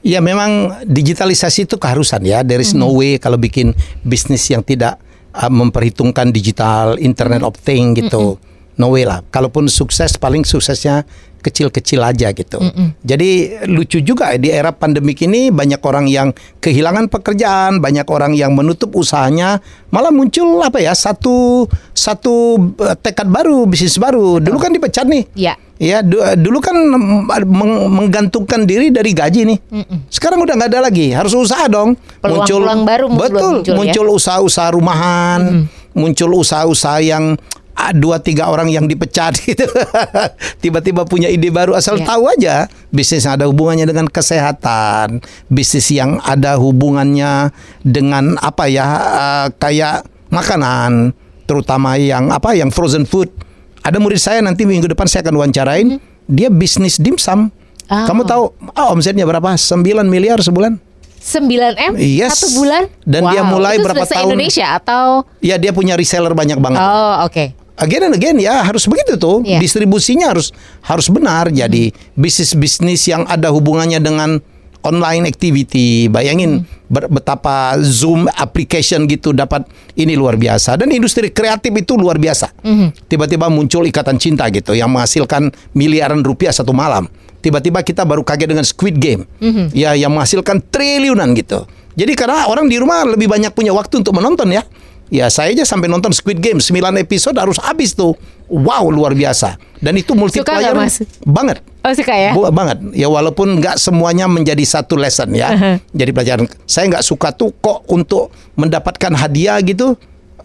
Ya 0.00 0.24
memang 0.24 0.80
digitalisasi 0.88 1.68
itu 1.68 1.76
keharusan 1.76 2.24
ya. 2.24 2.40
There 2.40 2.60
is 2.60 2.72
no 2.72 2.88
way 2.96 3.20
kalau 3.20 3.36
bikin 3.36 3.76
bisnis 4.00 4.48
yang 4.48 4.64
tidak 4.64 4.96
uh, 5.34 5.50
memperhitungkan 5.50 6.30
digital, 6.34 6.98
Internet 6.98 7.42
of 7.46 7.54
Thing 7.58 7.94
gitu. 7.98 8.38
No 8.80 8.96
way 8.96 9.04
lah. 9.04 9.20
Kalaupun 9.28 9.68
sukses 9.68 10.16
paling 10.16 10.46
suksesnya 10.46 11.04
kecil-kecil 11.40 11.98
aja 11.98 12.30
gitu. 12.30 12.60
Jadi 13.00 13.30
lucu 13.66 13.98
juga 14.00 14.36
di 14.36 14.48
era 14.48 14.70
pandemik 14.70 15.24
ini 15.24 15.48
banyak 15.48 15.80
orang 15.80 16.06
yang 16.06 16.28
kehilangan 16.60 17.08
pekerjaan, 17.08 17.80
banyak 17.80 18.04
orang 18.06 18.36
yang 18.36 18.52
menutup 18.52 18.92
usahanya, 18.92 19.58
malah 19.88 20.12
muncul 20.12 20.60
apa 20.60 20.78
ya 20.78 20.92
satu 20.92 21.64
satu 21.90 22.60
eh, 22.78 22.96
tekad 22.96 23.26
baru, 23.26 23.64
bisnis 23.64 23.96
baru. 23.96 24.38
Dulu 24.38 24.56
kan 24.56 24.70
dipecat 24.70 25.08
nih. 25.08 25.24
Ya. 25.34 25.54
Ya, 25.80 26.04
du- 26.04 26.20
dulu 26.36 26.60
kan 26.60 26.76
meng- 26.76 27.88
menggantungkan 27.88 28.68
diri 28.68 28.92
dari 28.92 29.16
gaji 29.16 29.48
nih. 29.48 29.58
Sekarang 30.12 30.44
udah 30.44 30.52
nggak 30.52 30.76
ada 30.76 30.80
lagi, 30.84 31.08
harus 31.08 31.32
usaha 31.32 31.64
dong. 31.72 31.96
Peluang-peluang 32.20 32.84
baru 32.84 33.06
mulai 33.08 33.32
betul, 33.32 33.40
muncul 33.56 33.72
ya. 33.72 33.76
muncul 33.80 34.06
usaha-usaha 34.12 34.68
rumahan, 34.76 35.40
muncul 35.96 36.30
usaha-usaha 36.36 37.00
yang 37.00 37.40
dua 37.90 38.20
tiga 38.20 38.46
orang 38.46 38.68
yang 38.68 38.84
dipecat 38.84 39.40
gitu. 39.48 39.64
Tiba-tiba 40.58 41.04
punya 41.04 41.26
ide 41.26 41.48
baru 41.48 41.72
asal 41.72 41.96
Ya. 41.96 42.06
tahu 42.06 42.22
aja 42.28 42.54
bisnis 42.88 43.24
yang 43.24 43.34
ada 43.34 43.46
hubungannya 43.46 43.84
dengan 43.84 44.06
kesehatan, 44.06 45.20
bisnis 45.46 45.88
yang 45.88 46.20
ada 46.20 46.56
hubungannya 46.56 47.50
dengan 47.80 48.36
apa 48.38 48.64
ya 48.66 48.86
ah, 48.86 49.46
kayak 49.52 50.04
makanan, 50.28 51.12
terutama 51.44 51.96
yang 51.96 52.28
apa 52.28 52.52
yang 52.52 52.68
frozen 52.68 53.04
food. 53.04 53.28
Ada 53.80 53.96
murid 53.96 54.20
saya 54.20 54.38
nanti 54.38 54.68
minggu 54.68 54.86
depan 54.86 55.08
saya 55.08 55.24
akan 55.24 55.40
wawancarain, 55.40 55.96
dia 56.26 56.48
bisnis 56.48 56.96
dimsum. 56.96 57.48
Oh. 57.88 58.04
Kamu 58.06 58.22
tahu 58.22 58.42
ah, 58.72 58.92
omsetnya 58.92 59.24
berapa? 59.24 59.50
9 59.50 59.80
miliar 60.06 60.38
sebulan. 60.38 60.78
9 61.20 61.76
M 61.76 61.92
Yes. 62.00 62.40
satu 62.40 62.64
bulan? 62.64 62.88
Dan 63.04 63.28
dia 63.28 63.44
mulai 63.44 63.76
itu 63.76 63.84
berapa 63.84 64.08
tahun? 64.08 64.24
Indonesia 64.32 64.72
atau 64.72 65.28
Ya 65.44 65.60
dia 65.60 65.68
punya 65.68 65.92
reseller 65.92 66.32
banyak 66.32 66.56
banget. 66.56 66.80
Oh, 66.80 67.28
oke. 67.28 67.44
Again 67.80 68.12
and 68.12 68.14
again 68.14 68.36
ya 68.36 68.60
harus 68.60 68.84
begitu 68.84 69.16
tuh. 69.16 69.40
Iya. 69.40 69.56
Distribusinya 69.56 70.30
harus 70.30 70.52
harus 70.84 71.08
benar. 71.08 71.48
Jadi 71.48 71.90
bisnis-bisnis 72.14 73.08
yang 73.08 73.24
ada 73.24 73.48
hubungannya 73.48 73.96
dengan 73.98 74.36
online 74.80 75.24
activity. 75.24 76.08
Bayangin 76.08 76.64
ber- 76.86 77.08
betapa 77.08 77.76
Zoom 77.80 78.28
application 78.30 79.04
gitu 79.04 79.32
dapat 79.32 79.64
ini 79.92 80.12
luar 80.12 80.36
biasa 80.36 80.76
dan 80.76 80.92
industri 80.92 81.32
kreatif 81.32 81.72
itu 81.72 81.96
luar 81.96 82.16
biasa. 82.16 82.52
Tiba-tiba 83.08 83.48
muncul 83.48 83.84
ikatan 83.84 84.16
cinta 84.16 84.44
gitu 84.48 84.72
yang 84.72 84.92
menghasilkan 84.92 85.48
miliaran 85.72 86.20
rupiah 86.20 86.52
satu 86.52 86.76
malam. 86.76 87.08
Tiba-tiba 87.40 87.80
kita 87.80 88.04
baru 88.04 88.20
kaget 88.20 88.48
dengan 88.52 88.64
Squid 88.64 89.00
Game. 89.00 89.24
Ya 89.72 89.96
yang 89.96 90.12
menghasilkan 90.12 90.60
triliunan 90.68 91.32
gitu. 91.32 91.64
Jadi 91.90 92.12
karena 92.14 92.46
orang 92.46 92.68
di 92.70 92.76
rumah 92.78 93.02
lebih 93.04 93.26
banyak 93.26 93.50
punya 93.52 93.72
waktu 93.72 94.00
untuk 94.00 94.14
menonton 94.14 94.48
ya. 94.48 94.64
Ya 95.10 95.26
saya 95.26 95.50
aja 95.50 95.66
sampai 95.66 95.90
nonton 95.90 96.14
Squid 96.14 96.38
Game 96.38 96.62
9 96.62 96.70
episode 97.02 97.34
harus 97.34 97.58
habis 97.58 97.98
tuh. 97.98 98.14
Wow 98.46 98.90
luar 98.90 99.14
biasa. 99.14 99.58
Dan 99.78 99.98
itu 99.98 100.14
multiplayer 100.14 100.74
Mas? 100.74 101.02
banget. 101.26 101.62
Oh 101.82 101.90
suka 101.90 102.14
ya? 102.14 102.30
Bu- 102.30 102.50
banget. 102.50 102.78
Ya 102.94 103.10
walaupun 103.10 103.58
nggak 103.58 103.78
semuanya 103.78 104.30
menjadi 104.30 104.62
satu 104.62 104.94
lesson 104.94 105.34
ya. 105.34 105.78
Jadi 105.90 106.10
pelajaran. 106.14 106.46
Saya 106.62 106.90
nggak 106.94 107.02
suka 107.02 107.34
tuh 107.34 107.50
kok 107.58 107.90
untuk 107.90 108.30
mendapatkan 108.54 109.10
hadiah 109.18 109.58
gitu 109.62 109.98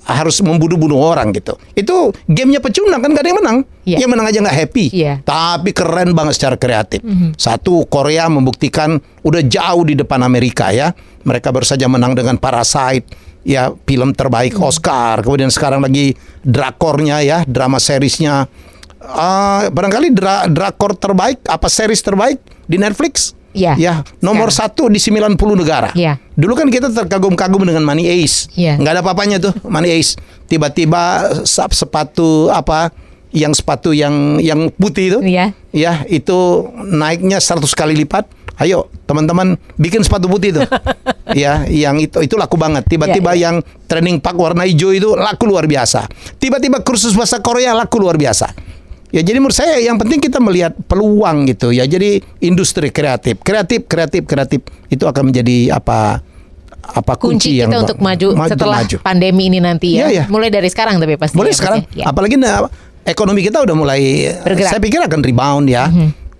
harus 0.05 0.37
membunuh-bunuh 0.41 1.01
orang 1.01 1.33
gitu. 1.33 1.57
Itu 1.73 2.13
gamenya 2.29 2.61
pecundang 2.61 3.01
kan 3.01 3.09
gak 3.09 3.25
ada 3.25 3.29
yang 3.33 3.39
menang. 3.41 3.57
Iya. 3.89 3.97
Yang 4.05 4.09
menang 4.13 4.25
aja 4.29 4.37
nggak 4.45 4.57
happy. 4.65 4.85
Iya. 4.93 5.13
Tapi 5.25 5.69
keren 5.73 6.13
banget 6.13 6.33
secara 6.37 6.55
kreatif. 6.61 7.01
Satu 7.37 7.85
Korea 7.89 8.29
membuktikan 8.29 9.01
udah 9.25 9.41
jauh 9.41 9.81
di 9.85 9.97
depan 9.97 10.21
Amerika 10.21 10.69
ya. 10.69 10.93
Mereka 11.25 11.49
baru 11.49 11.65
saja 11.65 11.89
menang 11.89 12.13
dengan 12.13 12.37
Parasite. 12.37 13.33
Ya 13.45 13.69
film 13.85 14.09
terbaik 14.11 14.57
Oscar. 14.57 15.21
Kemudian 15.21 15.53
sekarang 15.53 15.79
lagi 15.79 16.17
drakornya 16.41 17.21
ya, 17.21 17.45
drama 17.45 17.77
seriesnya. 17.77 18.49
Ah, 18.97 19.69
barangkali 19.69 20.09
dra 20.09 20.49
drakor 20.49 20.97
terbaik 20.97 21.45
apa 21.45 21.69
series 21.69 22.01
terbaik 22.01 22.41
di 22.65 22.81
Netflix? 22.81 23.37
Iya. 23.55 23.73
Ya, 23.79 23.93
nomor 24.19 24.51
satu 24.51 24.91
di 24.91 24.99
90 24.99 25.37
negara. 25.55 25.93
Iya. 25.95 26.19
Dulu 26.35 26.59
kan 26.59 26.67
kita 26.67 26.91
terkagum-kagum 26.91 27.63
dengan 27.63 27.87
Money 27.87 28.03
Ace. 28.03 28.51
Iya. 28.51 28.75
Nggak 28.75 28.91
ada 28.91 29.01
apa-apanya 29.01 29.37
tuh 29.39 29.53
Money 29.63 29.95
Ace. 29.95 30.19
Tiba-tiba 30.49 31.01
sap- 31.47 31.71
sepatu 31.71 32.51
apa 32.51 32.91
yang 33.31 33.55
sepatu 33.55 33.95
yang 33.95 34.41
yang 34.43 34.67
putih 34.73 35.05
itu. 35.07 35.19
Iya. 35.23 35.55
Ya, 35.71 36.03
itu 36.09 36.35
naiknya 36.81 37.39
100 37.39 37.71
kali 37.71 37.95
lipat. 37.95 38.27
Ayo, 38.55 38.87
teman-teman 39.03 39.59
bikin 39.75 39.99
sepatu 39.99 40.31
putih 40.31 40.55
itu. 40.55 40.61
ya, 41.43 41.67
yang 41.67 41.99
itu 41.99 42.23
itu 42.23 42.35
laku 42.39 42.55
banget. 42.55 42.87
Tiba-tiba 42.87 43.35
Iya, 43.35 43.37
iya. 43.37 43.43
yang 43.51 43.55
training 43.87 44.23
park 44.23 44.39
warna 44.39 44.63
hijau 44.63 44.95
itu 44.95 45.11
laku 45.15 45.43
luar 45.43 45.67
biasa. 45.67 46.07
Tiba-tiba 46.39 46.79
kursus 46.79 47.11
bahasa 47.11 47.43
Korea 47.43 47.75
laku 47.75 47.99
luar 47.99 48.15
biasa. 48.15 48.55
Ya 49.13 49.23
jadi 49.23 49.39
menurut 49.39 49.55
saya 49.55 49.79
yang 49.79 49.95
penting 49.95 50.19
kita 50.19 50.43
melihat 50.43 50.75
peluang 50.91 51.47
gitu 51.47 51.71
ya. 51.71 51.87
Jadi 51.87 52.19
industri 52.43 52.91
kreatif, 52.91 53.39
kreatif, 53.43 53.87
kreatif, 53.87 54.27
kreatif 54.27 54.59
itu 54.91 55.03
akan 55.07 55.31
menjadi 55.31 55.71
apa 55.71 56.19
apa 56.85 57.13
Kunci, 57.17 57.49
kunci, 57.49 57.51
yang 57.63 57.71
kita 57.73 57.81
untuk 57.81 57.97
maju, 57.97 58.27
setelah 58.45 58.83
maju. 58.85 58.97
pandemi 59.01 59.47
ini 59.47 59.57
nanti 59.63 59.97
ya. 59.97 60.05
Iya, 60.05 60.07
iya. 60.11 60.23
Mulai 60.27 60.51
dari 60.51 60.67
sekarang 60.67 60.99
tapi 60.99 61.15
pasti. 61.15 61.35
Boleh 61.35 61.55
ya, 61.55 61.57
sekarang. 61.57 61.79
ya? 61.95 62.03
Ya. 62.03 62.05
Apalagi 62.11 62.35
nah, 62.37 62.67
ekonomi 63.07 63.41
kita 63.41 63.63
udah 63.63 63.75
mulai 63.77 64.35
Bergerak. 64.43 64.71
Saya 64.75 64.81
pikir 64.83 64.99
akan 64.99 65.19
rebound 65.23 65.65
ya. 65.71 65.87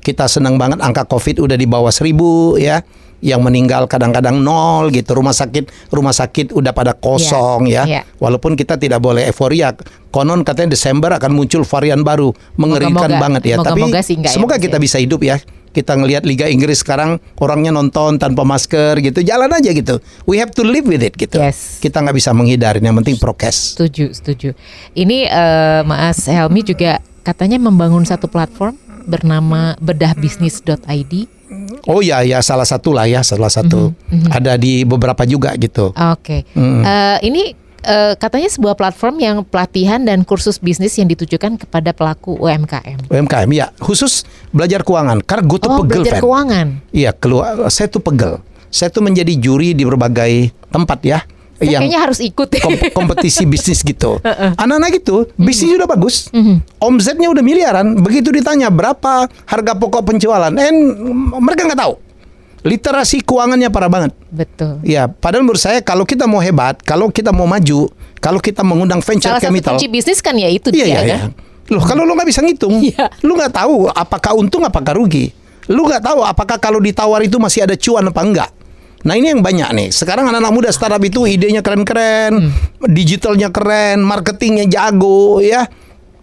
Kita 0.05 0.29
senang 0.29 0.61
banget 0.61 0.77
angka 0.77 1.09
Covid 1.09 1.41
udah 1.41 1.57
di 1.57 1.65
bawah 1.65 1.89
seribu 1.89 2.61
ya. 2.61 2.85
Yang 3.25 3.41
meninggal 3.41 3.89
kadang-kadang 3.89 4.37
nol 4.37 4.93
gitu. 4.93 5.17
Rumah 5.17 5.33
sakit 5.33 5.89
rumah 5.89 6.13
sakit 6.13 6.53
udah 6.53 6.77
pada 6.77 6.93
kosong 6.93 7.65
Iya, 7.65 7.81
ya. 7.81 7.83
iya. 7.89 8.01
Walaupun 8.21 8.53
kita 8.53 8.77
tidak 8.77 9.01
boleh 9.01 9.25
euforia. 9.25 9.73
Konon 10.13 10.45
katanya 10.45 10.77
Desember 10.77 11.09
akan 11.09 11.33
muncul 11.33 11.65
varian 11.65 12.05
baru, 12.05 12.29
mengerikan 12.53 12.93
Moga-moga. 13.09 13.17
banget 13.17 13.43
ya. 13.49 13.55
Tapi 13.57 13.81
Moga-moga 13.81 13.99
sih 14.05 14.13
enggak 14.13 14.29
ya, 14.29 14.35
semoga 14.37 14.55
Mas, 14.55 14.63
kita 14.69 14.77
ya. 14.77 14.83
bisa 14.85 14.97
hidup 15.01 15.21
ya. 15.25 15.35
Kita 15.73 15.91
ngelihat 15.97 16.23
Liga 16.23 16.47
Inggris 16.47 16.79
sekarang 16.85 17.19
orangnya 17.35 17.73
nonton 17.73 18.15
tanpa 18.15 18.47
masker 18.47 18.95
gitu, 19.01 19.19
jalan 19.25 19.51
aja 19.51 19.73
gitu. 19.73 19.99
We 20.23 20.37
have 20.39 20.53
to 20.53 20.63
live 20.63 20.85
with 20.85 21.01
it 21.01 21.17
gitu. 21.17 21.35
Yes. 21.35 21.81
Kita 21.81 21.99
nggak 21.99 22.15
bisa 22.15 22.29
menghindari. 22.31 22.79
Yang 22.79 22.95
penting 23.01 23.15
prokes. 23.17 23.73
Setuju, 23.75 24.13
setuju. 24.13 24.49
Ini 24.93 25.27
eh, 25.27 25.81
Mas 25.83 26.23
Helmi 26.29 26.61
juga 26.61 27.01
katanya 27.25 27.57
membangun 27.57 28.05
satu 28.05 28.29
platform 28.29 28.77
bernama 29.05 29.77
bedahbisnis.id. 29.79 31.13
Oh 31.85 32.01
ya 32.01 32.21
ya 32.21 32.41
salah 32.41 32.65
satu 32.65 32.89
lah 32.89 33.05
ya 33.05 33.21
salah 33.21 33.47
satu 33.47 33.93
Mhm, 34.09 34.29
ada 34.29 34.57
di 34.57 34.81
beberapa 34.81 35.21
juga 35.23 35.53
gitu. 35.55 35.93
Oke. 35.93 36.41
Eh, 36.43 37.17
ini 37.21 37.53
eh, 37.81 38.13
katanya 38.15 38.49
sebuah 38.49 38.73
platform 38.73 39.15
yang 39.17 39.37
pelatihan 39.41 40.01
dan 40.01 40.25
kursus 40.25 40.57
bisnis 40.57 40.97
yang 40.97 41.05
ditujukan 41.05 41.61
kepada 41.61 41.93
pelaku 41.93 42.33
UMKM. 42.35 43.07
UMKM 43.07 43.49
ya 43.51 43.69
khusus 43.77 44.25
belajar 44.49 44.81
keuangan 44.81 45.21
karena 45.21 45.43
gue 45.45 45.59
tuh 45.59 45.69
Oh, 45.69 45.77
pegel 45.79 46.01
belajar 46.01 46.13
Fan. 46.17 46.23
keuangan. 46.25 46.67
Iya 46.89 47.11
keluar 47.13 47.45
saya 47.69 47.87
tuh 47.87 48.01
pegel. 48.01 48.41
Saya 48.67 48.89
tuh 48.89 49.05
menjadi 49.05 49.31
juri 49.37 49.71
di 49.71 49.85
berbagai 49.85 50.49
tempat 50.67 50.99
ya. 51.05 51.19
Saya 51.67 51.79
kayaknya 51.79 51.99
harus 51.99 52.19
ikut. 52.19 52.47
kom- 52.55 52.91
kompetisi 52.93 53.43
bisnis 53.43 53.81
gitu. 53.81 54.21
Anak-anak 54.61 54.89
gitu, 54.95 55.27
bisnis 55.35 55.73
udah 55.73 55.85
bagus. 55.85 56.29
Mhm. 56.29 56.61
Omsetnya 56.77 57.27
udah 57.27 57.41
miliaran. 57.41 57.97
Begitu 57.97 58.29
ditanya 58.31 58.69
berapa 58.69 59.13
harga 59.43 59.73
pokok 59.73 60.05
penjualan, 60.05 60.51
and 60.51 60.77
mereka 61.35 61.65
nggak 61.65 61.79
tahu. 61.79 61.93
Literasi 62.61 63.21
keuangannya 63.21 63.69
parah 63.69 63.87
banget. 63.87 64.11
Betul. 64.27 64.81
Ya, 64.81 65.05
padahal 65.05 65.45
menurut 65.45 65.61
saya 65.61 65.79
kalau 65.79 66.01
kita 66.01 66.25
mau 66.25 66.41
hebat, 66.41 66.81
kalau 66.81 67.09
kita 67.09 67.29
mau 67.29 67.45
maju, 67.45 67.93
kalau 68.17 68.37
kita 68.37 68.65
mengundang 68.65 69.05
venture 69.05 69.29
Salah 69.29 69.37
satu 69.37 69.53
capital, 69.53 69.77
kunci 69.77 69.85
bisnis 69.85 70.17
kan 70.17 70.33
ya 70.33 70.49
itu 70.49 70.73
iya 70.73 70.81
dia 70.81 70.85
iya 70.85 70.97
kan. 70.97 71.05
iya. 71.05 71.19
Loh, 71.65 71.81
kalau 71.81 72.01
lu 72.01 72.13
nggak 72.13 72.25
bisa 72.25 72.41
ngitung, 72.41 72.77
Iya. 72.79 73.09
lu 73.21 73.33
nggak 73.33 73.53
tahu 73.55 73.85
apakah 73.87 74.33
untung 74.33 74.61
apakah 74.61 74.93
rugi. 74.93 75.29
Lu 75.65 75.81
nggak 75.81 76.01
tahu 76.03 76.21
apakah 76.21 76.57
kalau 76.57 76.77
ditawar 76.77 77.21
itu 77.21 77.37
masih 77.37 77.65
ada 77.65 77.73
cuan 77.73 78.05
apa 78.05 78.21
enggak. 78.21 78.49
Nah 79.05 79.13
ini 79.13 79.29
yang 79.29 79.45
banyak 79.45 79.69
nih. 79.69 79.87
Sekarang 79.93 80.25
anak-anak 80.25 80.53
muda 80.53 80.69
startup 80.73 81.01
itu 81.05 81.29
idenya 81.29 81.61
keren-keren, 81.61 82.49
digitalnya 82.89 83.53
keren, 83.53 84.01
marketingnya 84.01 84.65
jago, 84.65 85.37
ya. 85.45 85.69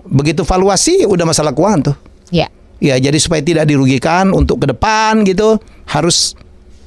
Begitu 0.02 0.42
valuasi 0.42 1.06
udah 1.06 1.22
masalah 1.22 1.54
keuangan 1.54 1.94
tuh. 1.94 1.96
Ya. 2.34 2.50
Ya, 2.82 2.98
jadi 2.98 3.14
supaya 3.22 3.38
tidak 3.38 3.70
dirugikan 3.70 4.34
untuk 4.34 4.66
ke 4.66 4.74
depan 4.74 5.22
gitu 5.22 5.62
harus 5.86 6.34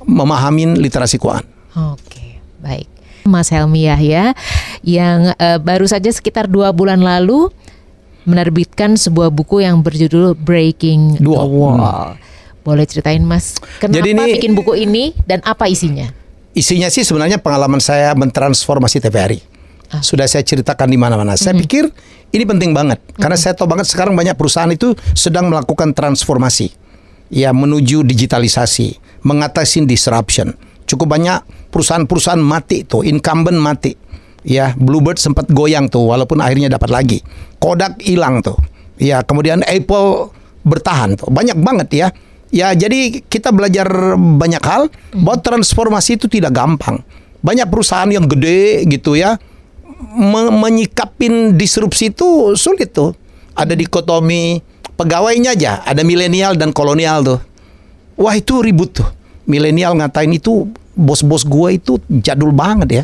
memahamin 0.03 0.75
literasi 0.75 1.15
keuangan. 1.15 1.47
Oke, 1.95 2.43
baik. 2.59 2.91
Mas 3.23 3.47
Helmi 3.49 3.87
Yahya 3.87 4.35
yang 4.83 5.31
eh, 5.39 5.57
baru 5.63 5.87
saja 5.87 6.11
sekitar 6.11 6.51
dua 6.51 6.75
bulan 6.75 6.99
lalu 6.99 7.49
menerbitkan 8.27 8.99
sebuah 8.99 9.31
buku 9.31 9.63
yang 9.63 9.79
berjudul 9.79 10.35
Breaking 10.35 11.23
Dua. 11.23 11.45
the 11.45 11.49
Wall. 11.49 11.79
Boleh 12.65 12.89
ceritain 12.89 13.21
Mas, 13.21 13.61
kenapa 13.77 14.01
Jadi 14.01 14.09
ini- 14.17 14.41
bikin 14.41 14.51
buku 14.57 14.73
ini 14.73 15.13
dan 15.29 15.39
apa 15.45 15.69
isinya? 15.69 16.09
Isinya 16.57 16.89
sih 16.89 17.05
sebenarnya 17.05 17.37
pengalaman 17.37 17.77
saya 17.77 18.17
mentransformasi 18.17 18.97
TVRI. 19.05 19.39
Ah. 19.93 20.01
Sudah 20.01 20.25
saya 20.25 20.41
ceritakan 20.41 20.89
di 20.89 20.97
mana-mana. 20.97 21.37
Saya 21.37 21.53
pikir 21.53 21.93
ini 22.33 22.41
penting 22.41 22.73
banget 22.73 22.97
karena 23.21 23.37
saya 23.37 23.53
tahu 23.53 23.69
banget 23.69 23.85
sekarang 23.85 24.17
banyak 24.17 24.33
perusahaan 24.33 24.71
itu 24.73 24.97
sedang 25.13 25.53
melakukan 25.53 25.93
transformasi. 25.93 26.73
Ya 27.29 27.53
menuju 27.53 28.01
digitalisasi, 28.01 28.97
mengatasi 29.21 29.85
disruption. 29.85 30.57
Cukup 30.89 31.05
banyak 31.13 31.69
perusahaan-perusahaan 31.69 32.41
mati 32.41 32.81
tuh, 32.81 33.05
incumbent 33.05 33.57
mati. 33.61 33.93
Ya, 34.45 34.77
Bluebird 34.77 35.17
sempat 35.17 35.49
goyang 35.49 35.89
tuh 35.89 36.05
walaupun 36.05 36.37
akhirnya 36.37 36.69
dapat 36.69 36.93
lagi. 36.93 37.17
Kodak 37.57 37.97
hilang 37.97 38.45
tuh. 38.45 38.53
Ya, 39.01 39.25
kemudian 39.25 39.65
Apple 39.65 40.29
bertahan 40.61 41.17
tuh. 41.17 41.33
Banyak 41.33 41.57
banget 41.57 41.89
ya. 41.93 42.07
Ya, 42.55 42.71
jadi 42.71 43.19
kita 43.19 43.51
belajar 43.51 44.15
banyak 44.15 44.63
hal 44.63 44.87
bahwa 45.11 45.43
transformasi 45.43 46.15
itu 46.15 46.31
tidak 46.31 46.55
gampang. 46.55 47.03
Banyak 47.43 47.67
perusahaan 47.67 48.07
yang 48.07 48.23
gede 48.31 48.87
gitu 48.87 49.19
ya 49.19 49.35
me- 50.15 50.55
menyikapin 50.55 51.59
disrupsi 51.59 52.15
itu 52.15 52.55
sulit 52.55 52.95
tuh. 52.95 53.11
Ada 53.59 53.75
dikotomi 53.75 54.63
pegawainya 54.95 55.51
aja, 55.51 55.83
ada 55.83 55.99
milenial 56.07 56.55
dan 56.55 56.71
kolonial 56.71 57.27
tuh. 57.27 57.39
Wah, 58.15 58.35
itu 58.39 58.63
ribut 58.63 59.03
tuh. 59.03 59.07
Milenial 59.51 59.91
ngatain 59.99 60.31
itu 60.31 60.71
bos-bos 60.95 61.43
gua 61.43 61.75
itu 61.75 61.99
jadul 62.07 62.55
banget 62.55 62.89
ya. 62.91 63.03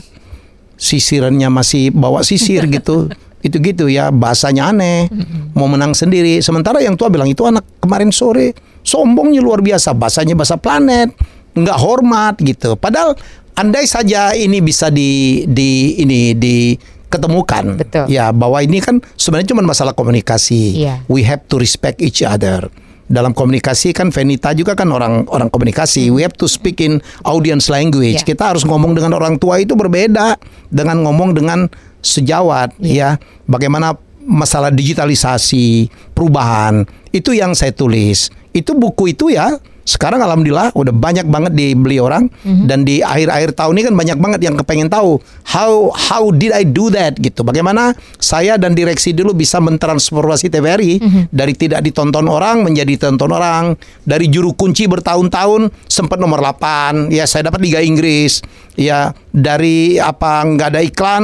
Sisirannya 0.79 1.51
masih 1.51 1.91
bawa 1.91 2.23
sisir 2.23 2.67
gitu. 2.75 3.11
Itu-gitu 3.43 3.91
ya, 3.91 4.15
bahasanya 4.15 4.71
aneh. 4.71 5.11
Mau 5.59 5.67
menang 5.67 5.91
sendiri. 5.91 6.39
Sementara 6.39 6.79
yang 6.79 6.95
tua 6.95 7.11
bilang 7.11 7.27
itu 7.27 7.43
anak 7.43 7.67
kemarin 7.83 8.15
sore 8.15 8.70
sombongnya 8.81 9.41
luar 9.41 9.61
biasa, 9.61 9.93
bahasanya 9.93 10.33
bahasa 10.37 10.57
planet, 10.57 11.13
nggak 11.55 11.77
hormat 11.77 12.35
gitu. 12.41 12.75
Padahal 12.79 13.15
andai 13.57 13.85
saja 13.85 14.31
ini 14.33 14.63
bisa 14.63 14.87
di 14.87 15.43
di 15.45 15.99
ini 15.99 16.31
diketemukan 16.37 17.77
Betul. 17.77 18.05
ya 18.07 18.31
bahwa 18.31 18.63
ini 18.63 18.79
kan 18.79 19.03
sebenarnya 19.19 19.51
cuma 19.53 19.63
masalah 19.65 19.91
komunikasi. 19.91 20.81
Iya. 20.85 21.03
We 21.11 21.23
have 21.27 21.45
to 21.51 21.59
respect 21.59 21.99
each 21.99 22.23
other. 22.23 22.71
Dalam 23.11 23.35
komunikasi 23.35 23.91
kan 23.91 24.07
Venita 24.07 24.55
juga 24.55 24.71
kan 24.71 24.87
orang 24.87 25.27
orang 25.27 25.51
komunikasi. 25.51 26.07
We 26.15 26.23
have 26.23 26.31
to 26.39 26.47
speak 26.47 26.79
in 26.79 27.03
audience 27.27 27.67
language. 27.67 28.23
Iya. 28.23 28.27
Kita 28.27 28.55
harus 28.55 28.63
ngomong 28.63 28.95
dengan 28.95 29.11
orang 29.19 29.35
tua 29.35 29.59
itu 29.59 29.75
berbeda 29.75 30.39
dengan 30.71 31.03
ngomong 31.03 31.35
dengan 31.35 31.67
sejawat 31.99 32.79
Iya. 32.79 33.19
ya. 33.19 33.19
Bagaimana 33.51 33.99
masalah 34.23 34.71
digitalisasi, 34.71 35.91
perubahan 36.15 36.87
itu 37.11 37.35
yang 37.35 37.51
saya 37.51 37.75
tulis. 37.75 38.31
Itu 38.51 38.75
buku 38.75 39.15
itu 39.15 39.31
ya 39.31 39.59
Sekarang 39.81 40.21
alhamdulillah 40.21 40.77
udah 40.77 40.93
banyak 40.93 41.25
banget 41.25 41.51
dibeli 41.57 41.97
orang 41.97 42.29
dan 42.45 42.85
di 42.85 43.01
akhir-akhir 43.01 43.57
tahun 43.57 43.73
ini 43.75 43.83
kan 43.89 43.95
banyak 43.97 44.17
banget 44.21 44.39
yang 44.45 44.55
kepengen 44.55 44.93
tahu 44.93 45.17
how 45.41 45.89
how 45.89 46.29
did 46.29 46.53
I 46.53 46.61
do 46.61 46.93
that 46.93 47.17
gitu. 47.17 47.41
Bagaimana 47.41 47.97
saya 48.21 48.61
dan 48.61 48.77
direksi 48.77 49.11
dulu 49.17 49.33
bisa 49.33 49.57
mentransformasi 49.57 50.53
TVRI 50.53 51.01
dari 51.33 51.57
tidak 51.57 51.81
ditonton 51.81 52.29
orang 52.29 52.61
menjadi 52.61 52.93
ditonton 52.93 53.33
orang, 53.33 53.73
dari 54.05 54.29
juru 54.29 54.53
kunci 54.53 54.85
bertahun-tahun 54.85 55.73
sempat 55.89 56.21
nomor 56.21 56.45
8, 56.45 57.09
ya 57.09 57.25
saya 57.25 57.49
dapat 57.49 57.65
Liga 57.65 57.81
Inggris, 57.81 58.45
ya 58.77 59.09
dari 59.33 59.97
apa 59.97 60.45
nggak 60.45 60.77
ada 60.77 60.81
iklan, 60.85 61.23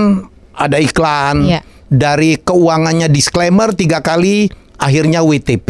ada 0.58 0.78
iklan. 0.82 1.36
Iya. 1.46 1.62
Dari 1.88 2.36
keuangannya 2.42 3.08
disclaimer 3.08 3.72
tiga 3.72 4.04
kali, 4.04 4.52
akhirnya 4.76 5.24
WTP. 5.24 5.70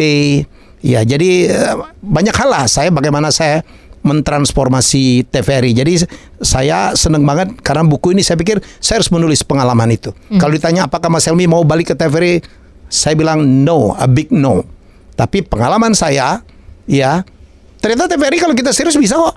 Ya, 0.82 1.02
jadi 1.02 1.30
eh, 1.50 1.74
banyak 2.00 2.34
hal 2.34 2.48
lah 2.48 2.64
saya 2.70 2.88
bagaimana 2.94 3.34
saya 3.34 3.66
mentransformasi 4.02 5.26
TVRI. 5.28 5.74
Jadi 5.74 5.92
saya 6.40 6.94
seneng 6.94 7.26
banget 7.26 7.58
karena 7.60 7.82
buku 7.84 8.14
ini 8.14 8.22
saya 8.22 8.38
pikir 8.38 8.62
saya 8.78 9.02
harus 9.02 9.10
menulis 9.10 9.42
pengalaman 9.42 9.90
itu. 9.90 10.14
Kalau 10.38 10.54
ditanya 10.54 10.86
apakah 10.86 11.10
Mas 11.10 11.26
Helmi 11.26 11.50
mau 11.50 11.66
balik 11.66 11.92
ke 11.92 11.94
TVRI, 11.98 12.40
saya 12.88 13.18
bilang 13.18 13.42
no, 13.42 13.92
a 13.98 14.06
big 14.06 14.30
no. 14.30 14.64
Tapi 15.18 15.42
pengalaman 15.42 15.98
saya, 15.98 16.46
ya 16.86 17.26
ternyata 17.82 18.06
TVRI 18.14 18.38
kalau 18.38 18.54
kita 18.54 18.70
serius 18.70 18.94
bisa 18.94 19.18
kok. 19.18 19.36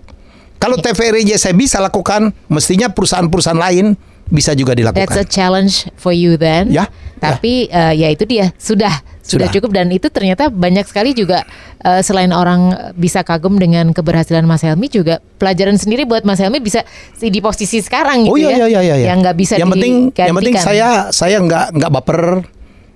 Kalau 0.62 0.78
TVRI 0.78 1.26
aja 1.26 1.50
saya 1.50 1.58
bisa 1.58 1.82
lakukan, 1.82 2.30
mestinya 2.46 2.86
perusahaan-perusahaan 2.94 3.58
lain 3.58 3.98
bisa 4.30 4.54
juga 4.54 4.78
dilakukan. 4.78 5.10
That's 5.10 5.18
a 5.18 5.26
challenge 5.26 5.90
for 5.98 6.14
you 6.14 6.38
then. 6.38 6.70
Ya, 6.70 6.86
Tapi 7.22 7.70
eh, 7.70 7.94
ya 7.96 8.08
itu 8.10 8.26
dia 8.26 8.50
sudah 8.58 8.90
sudah 9.22 9.48
cukup 9.54 9.72
dan 9.72 9.88
itu 9.94 10.10
ternyata 10.10 10.50
banyak 10.50 10.84
sekali 10.90 11.14
juga 11.14 11.46
eh, 11.80 12.02
selain 12.02 12.34
orang 12.34 12.92
bisa 12.98 13.22
kagum 13.22 13.62
dengan 13.62 13.94
keberhasilan 13.94 14.44
Mas 14.44 14.66
Helmi 14.66 14.90
juga 14.90 15.22
pelajaran 15.38 15.78
sendiri 15.78 16.04
buat 16.04 16.26
Mas 16.26 16.42
Helmi 16.42 16.58
bisa 16.58 16.82
di 17.16 17.38
posisi 17.38 17.80
sekarang 17.80 18.26
gitu 18.26 18.34
Oh 18.34 18.38
iya 18.42 18.58
ya. 18.58 18.68
iya 18.68 18.80
iya 18.82 18.96
iya. 18.98 19.06
Yang 19.14 19.18
nggak 19.22 19.38
bisa 19.38 19.54
Yang 19.56 19.70
penting 19.78 19.94
yang 20.12 20.36
penting 20.36 20.56
saya 20.58 20.88
saya 21.14 21.38
nggak 21.40 21.78
nggak 21.78 21.92
baper. 21.94 22.22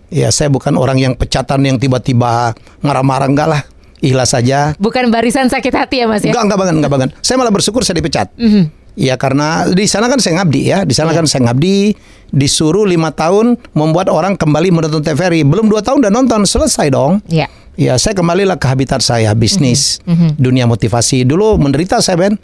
Ya 0.10 0.30
saya 0.30 0.50
bukan 0.50 0.78
orang 0.78 0.98
yang 0.98 1.14
pecatan 1.14 1.66
yang 1.66 1.78
tiba-tiba 1.78 2.54
marah-marah 2.82 3.30
enggak 3.30 3.50
lah. 3.50 3.62
Ikhlas 4.02 4.38
saja. 4.38 4.76
bukan 4.78 5.10
barisan 5.10 5.50
sakit 5.50 5.74
hati 5.74 6.02
ya 6.02 6.06
Mas 6.06 6.22
ya. 6.22 6.30
Enggak 6.30 6.44
enggak 6.46 6.60
banget 6.62 6.76
enggak 6.78 6.92
banget. 6.94 7.10
Saya 7.22 7.38
malah 7.38 7.54
bersyukur 7.54 7.82
saya 7.82 7.98
dipecat. 7.98 8.30
Mhm. 8.38 8.85
Ya 8.96 9.20
karena 9.20 9.68
di 9.68 9.86
sana 9.86 10.08
kan 10.08 10.18
saya 10.18 10.40
ngabdi 10.40 10.62
ya, 10.66 10.88
di 10.88 10.96
sana 10.96 11.12
Iya. 11.12 11.20
kan 11.20 11.26
saya 11.28 11.42
ngabdi, 11.48 11.96
disuruh 12.32 12.84
lima 12.84 13.12
tahun 13.12 13.60
membuat 13.72 14.08
orang 14.08 14.36
kembali 14.36 14.72
menonton 14.72 15.04
TVRI. 15.04 15.44
Belum 15.44 15.68
dua 15.68 15.84
tahun 15.84 16.00
udah 16.00 16.12
nonton, 16.12 16.44
selesai 16.44 16.90
dong. 16.90 17.20
Iya. 17.28 17.52
Ya 17.76 18.00
saya 18.00 18.16
kembalilah 18.16 18.56
ke 18.56 18.66
habitat 18.66 19.04
saya 19.04 19.36
bisnis 19.36 20.00
Mhm. 20.08 20.40
dunia 20.40 20.64
motivasi 20.64 21.28
dulu 21.28 21.60
menderita 21.60 22.00
saya 22.00 22.16
Ben. 22.18 22.36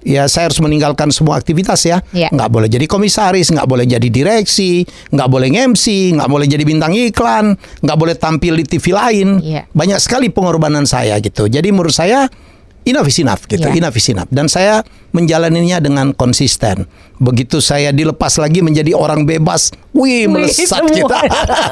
Ya 0.00 0.24
saya 0.24 0.48
harus 0.48 0.56
meninggalkan 0.56 1.12
semua 1.12 1.36
aktivitas 1.36 1.84
ya. 1.84 2.00
Iya. 2.16 2.32
Nggak 2.32 2.48
boleh 2.48 2.68
jadi 2.72 2.88
komisaris, 2.88 3.52
nggak 3.52 3.68
boleh 3.68 3.84
jadi 3.84 4.08
direksi, 4.08 4.88
nggak 5.12 5.28
boleh 5.28 5.52
MC, 5.52 6.16
nggak 6.16 6.24
boleh 6.24 6.48
jadi 6.48 6.64
bintang 6.64 6.96
iklan, 6.96 7.52
nggak 7.84 7.98
boleh 8.00 8.16
tampil 8.16 8.56
di 8.56 8.64
TV 8.64 8.96
lain. 8.96 9.44
Iya. 9.44 9.68
Banyak 9.68 10.00
sekali 10.00 10.32
pengorbanan 10.32 10.88
saya 10.88 11.20
gitu. 11.20 11.44
Jadi 11.44 11.68
menurut 11.68 11.92
saya 11.92 12.24
enough 12.82 13.06
is 13.06 13.18
enough 13.18 13.42
gitu, 13.44 13.62
Iya. 13.62 13.76
enough 13.76 13.94
is 13.94 14.06
enough. 14.08 14.28
Dan 14.28 14.46
saya 14.46 14.80
menjalaninya 15.10 15.78
dengan 15.78 16.14
konsisten. 16.14 16.86
Begitu 17.18 17.60
saya 17.60 17.90
dilepas 17.90 18.38
lagi 18.38 18.64
menjadi 18.64 18.96
orang 18.96 19.28
bebas, 19.28 19.68
wih 19.92 20.24
melesat 20.24 20.86
semua. 20.86 20.88
kita. 20.88 21.18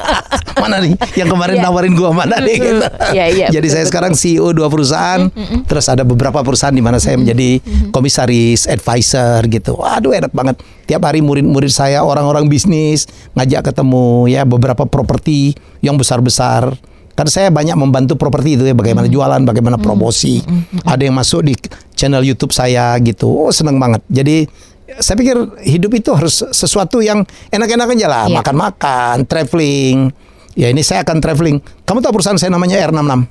mana 0.61 0.83
nih 0.83 0.93
yang 1.15 1.31
kemarin 1.31 1.57
Iya. 1.57 1.65
nawarin 1.65 1.93
gua 1.95 2.11
mana 2.11 2.37
nih 2.37 2.55
gitu. 2.59 2.83
Iya, 3.15 3.25
iya, 3.31 3.47
Jadi 3.47 3.63
betul, 3.63 3.73
saya 3.73 3.83
betul. 3.83 3.91
sekarang 3.95 4.13
CEO 4.13 4.47
dua 4.51 4.67
perusahaan, 4.67 5.21
terus 5.65 5.85
ada 5.87 6.03
beberapa 6.03 6.43
perusahaan 6.43 6.75
di 6.75 6.83
mana 6.83 6.99
saya 6.99 7.15
menjadi 7.15 7.63
komisaris, 7.89 8.67
advisor 8.67 9.47
gitu. 9.47 9.79
Waduh 9.79 10.13
enak 10.13 10.29
banget. 10.29 10.59
Tiap 10.85 11.01
hari 11.01 11.21
murid-murid 11.21 11.71
saya 11.71 12.03
orang-orang 12.03 12.45
bisnis 12.45 13.07
ngajak 13.33 13.71
ketemu 13.71 14.27
ya 14.27 14.43
beberapa 14.43 14.85
properti 14.85 15.55
yang 15.79 15.95
besar-besar. 15.95 16.75
Karena 17.19 17.31
saya 17.35 17.51
banyak 17.51 17.75
membantu 17.75 18.15
properti 18.15 18.55
itu 18.55 18.63
ya, 18.63 18.71
bagaimana 18.71 19.11
jualan, 19.11 19.43
bagaimana 19.43 19.75
promosi. 19.75 20.39
Ada 20.87 21.03
yang 21.03 21.19
masuk 21.19 21.43
di 21.43 21.53
channel 21.91 22.23
YouTube 22.23 22.55
saya 22.55 22.95
gitu. 23.03 23.27
Oh 23.27 23.51
seneng 23.51 23.75
banget. 23.75 23.99
Jadi 24.07 24.47
saya 25.03 25.19
pikir 25.19 25.35
hidup 25.67 25.91
itu 25.99 26.15
harus 26.15 26.47
sesuatu 26.55 27.03
yang 27.03 27.27
enak-enak 27.51 27.91
aja 27.91 28.07
lah. 28.07 28.23
Iya. 28.31 28.39
Makan-makan, 28.39 29.27
traveling. 29.27 30.15
Ya 30.55 30.71
ini 30.71 30.79
saya 30.79 31.03
akan 31.03 31.19
traveling. 31.19 31.59
Kamu 31.83 31.99
tahu 31.99 32.15
perusahaan 32.15 32.39
saya 32.39 32.55
namanya 32.55 32.79
R66? 32.87 33.27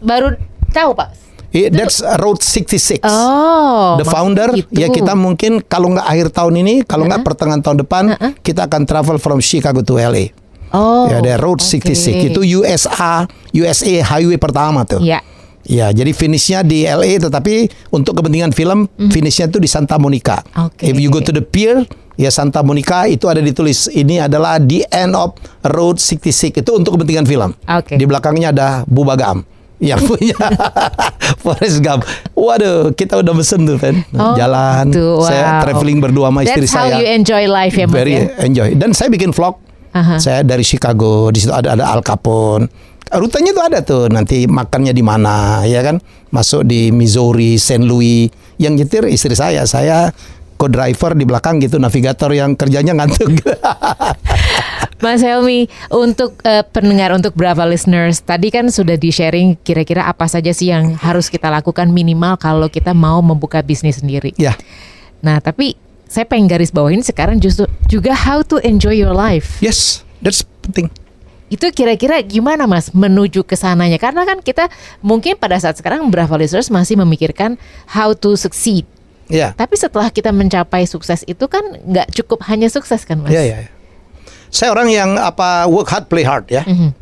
Baru 0.00 0.32
tahu 0.72 0.90
Pak. 0.96 1.08
Yeah, 1.52 1.68
that's 1.68 2.00
Road 2.00 2.40
66. 2.40 3.04
Oh. 3.04 4.00
The 4.00 4.08
founder, 4.08 4.48
gitu. 4.56 4.72
ya 4.72 4.88
kita 4.88 5.12
mungkin 5.12 5.60
kalau 5.60 5.92
nggak 5.92 6.08
akhir 6.08 6.32
tahun 6.32 6.64
ini, 6.64 6.88
kalau 6.88 7.04
nggak 7.04 7.20
pertengahan 7.20 7.60
tahun 7.60 7.84
depan, 7.84 8.04
Uh-uh. 8.16 8.32
kita 8.40 8.64
akan 8.64 8.88
travel 8.88 9.20
from 9.20 9.36
Chicago 9.44 9.84
to 9.84 10.00
LA. 10.00 10.32
Oh. 10.72 11.04
ya, 11.06 11.20
ada 11.20 11.36
Road 11.36 11.60
oke. 11.60 11.68
66 11.84 12.28
itu 12.28 12.40
USA 12.56 13.28
USA 13.52 13.94
highway 14.02 14.36
pertama 14.36 14.82
tuh. 14.82 14.98
Iya. 14.98 15.20
Ya, 15.62 15.88
jadi 15.88 16.10
finishnya 16.10 16.60
di 16.60 16.82
LA 16.82 17.22
tetapi 17.22 17.70
untuk 17.88 18.18
kepentingan 18.18 18.50
film 18.50 18.90
finishnya 19.08 19.46
itu 19.46 19.56
di 19.56 19.70
Santa 19.70 19.94
Monica. 19.94 20.42
Oke. 20.58 20.82
If 20.82 20.98
you 20.98 21.06
go 21.06 21.22
to 21.22 21.30
the 21.30 21.38
pier, 21.38 21.86
ya 22.16 22.28
Santa 22.28 22.60
Monica 22.60 23.06
itu 23.06 23.30
ada 23.30 23.38
ditulis 23.38 23.86
ini 23.86 24.18
adalah 24.18 24.58
the 24.58 24.82
end 24.88 25.14
of 25.14 25.38
Road 25.62 26.02
66 26.02 26.58
itu 26.58 26.70
untuk 26.72 26.98
kepentingan 26.98 27.24
film. 27.24 27.54
Oke. 27.62 27.94
Di 27.94 28.02
belakangnya 28.02 28.50
ada 28.50 28.68
Bubagam 28.84 29.46
yang 29.78 30.02
punya 30.08 30.34
Forrest 31.42 31.78
Gump. 31.78 32.02
Waduh, 32.32 32.90
kita 32.92 33.18
udah 33.18 33.30
mesen 33.30 33.62
tuh, 33.62 33.78
Fen. 33.78 34.02
Oh, 34.14 34.34
Jalan. 34.34 34.90
gitu. 34.90 35.22
Saya 35.22 35.58
Wow. 35.58 35.62
traveling 35.62 35.98
berdua 36.00 36.26
sama 36.26 36.40
istri 36.42 36.58
That's 36.60 36.74
how 36.74 36.86
saya. 36.86 36.98
you 36.98 37.06
enjoy 37.06 37.46
life 37.46 37.74
ya 37.74 37.86
Very 37.86 38.14
ya. 38.16 38.34
enjoy. 38.40 38.74
Dan 38.74 38.94
saya 38.94 39.10
bikin 39.10 39.30
vlog. 39.30 39.62
Aha. 39.92 40.16
Saya 40.16 40.40
dari 40.40 40.64
Chicago, 40.64 41.28
di 41.28 41.40
situ 41.44 41.52
ada 41.52 41.76
ada 41.76 41.92
Al 41.92 42.00
Capone. 42.00 42.68
Rutenya 43.12 43.52
tuh 43.52 43.64
ada 43.64 43.78
tuh, 43.84 44.04
nanti 44.08 44.48
makannya 44.48 44.96
di 44.96 45.04
mana, 45.04 45.68
ya 45.68 45.84
kan? 45.84 46.00
Masuk 46.32 46.64
di 46.64 46.88
Missouri, 46.88 47.60
St. 47.60 47.84
Louis. 47.84 48.32
Yang 48.56 48.72
nyetir 48.80 49.04
istri 49.12 49.36
saya, 49.36 49.68
saya 49.68 50.16
co-driver 50.56 51.12
di 51.12 51.28
belakang 51.28 51.60
gitu, 51.60 51.76
navigator 51.76 52.32
yang 52.32 52.56
kerjanya 52.56 52.96
ngantuk. 52.96 53.28
Mas 55.04 55.18
Helmi, 55.20 55.66
untuk 55.90 56.38
eh, 56.46 56.62
pendengar, 56.62 57.10
untuk 57.12 57.34
Brava 57.34 57.66
listeners, 57.66 58.22
tadi 58.22 58.54
kan 58.54 58.70
sudah 58.70 58.94
di-sharing 58.94 59.58
kira-kira 59.60 60.06
apa 60.06 60.30
saja 60.30 60.54
sih 60.54 60.70
yang 60.70 60.94
harus 60.94 61.26
kita 61.26 61.50
lakukan 61.50 61.90
minimal 61.90 62.38
kalau 62.38 62.70
kita 62.70 62.94
mau 62.94 63.18
membuka 63.18 63.60
bisnis 63.60 63.98
sendiri. 63.98 64.32
ya, 64.38 64.54
Nah, 65.20 65.42
tapi 65.42 65.74
saya 66.12 66.28
pengen 66.28 66.44
garis 66.44 66.68
bawahin 66.68 67.00
sekarang 67.00 67.40
justru 67.40 67.64
juga 67.88 68.12
how 68.12 68.44
to 68.44 68.60
enjoy 68.60 68.92
your 68.92 69.16
life. 69.16 69.56
yes, 69.64 70.04
that's 70.20 70.44
penting. 70.60 70.92
Itu 71.48 71.68
kira-kira 71.68 72.20
gimana 72.24 72.64
Mas 72.64 72.92
menuju 72.92 73.44
ke 73.44 73.56
sananya? 73.56 74.00
Karena 74.00 74.24
kan 74.24 74.40
kita 74.40 74.68
mungkin 75.04 75.36
pada 75.36 75.56
saat 75.60 75.76
sekarang 75.76 76.08
Brava 76.08 76.36
listeners 76.40 76.72
masih 76.72 76.96
memikirkan 77.00 77.60
how 77.88 78.16
to 78.16 78.36
succeed. 78.36 78.84
Ya, 79.32 79.56
Tapi 79.56 79.76
setelah 79.80 80.12
kita 80.12 80.28
mencapai 80.28 80.84
sukses 80.84 81.24
itu 81.24 81.44
kan 81.48 81.64
nggak 81.88 82.12
cukup 82.12 82.44
hanya 82.48 82.68
sukses 82.68 83.04
kan 83.08 83.20
Mas? 83.20 83.32
ya, 83.32 83.40
ya. 83.44 83.64
ya. 83.64 83.70
Saya 84.52 84.72
orang 84.76 84.88
yang 84.92 85.16
apa 85.16 85.64
work 85.68 85.88
hard, 85.88 86.08
play 86.12 86.24
hard 86.24 86.48
ya. 86.52 86.64
Mhm. 86.64 86.92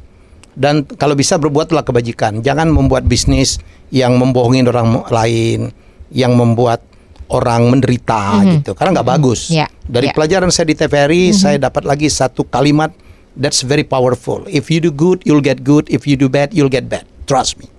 Dan 0.55 0.83
kalau 0.99 1.15
bisa 1.15 1.39
berbuatlah 1.39 1.87
kebajikan. 1.87 2.43
Jangan 2.43 2.71
membuat 2.75 3.07
bisnis 3.07 3.63
yang 3.95 4.19
membohongin 4.19 4.67
orang 4.67 5.07
lain, 5.11 5.71
yang 6.11 6.35
membuat 6.35 6.83
orang 7.31 7.71
menderita 7.71 8.43
gitu. 8.47 8.75
Karena 8.75 9.01
nggak 9.01 9.09
bagus. 9.09 9.49
Ya, 9.49 9.71
Dari 9.87 10.11
ya. 10.11 10.15
pelajaran 10.15 10.51
saya 10.51 10.71
di 10.71 10.77
TVRI, 10.77 11.31
saya 11.31 11.57
dapat 11.57 11.87
lagi 11.87 12.11
satu 12.11 12.45
kalimat 12.47 12.91
that's 13.39 13.63
very 13.63 13.87
powerful. 13.87 14.43
If 14.51 14.69
you 14.69 14.83
do 14.83 14.91
good, 14.91 15.23
you'll 15.23 15.45
get 15.45 15.63
good. 15.63 15.87
If 15.89 16.05
you 16.05 16.19
do 16.19 16.27
bad, 16.27 16.51
you'll 16.51 16.73
get 16.73 16.91
bad. 16.91 17.07
Trust 17.31 17.63
me. 17.63 17.71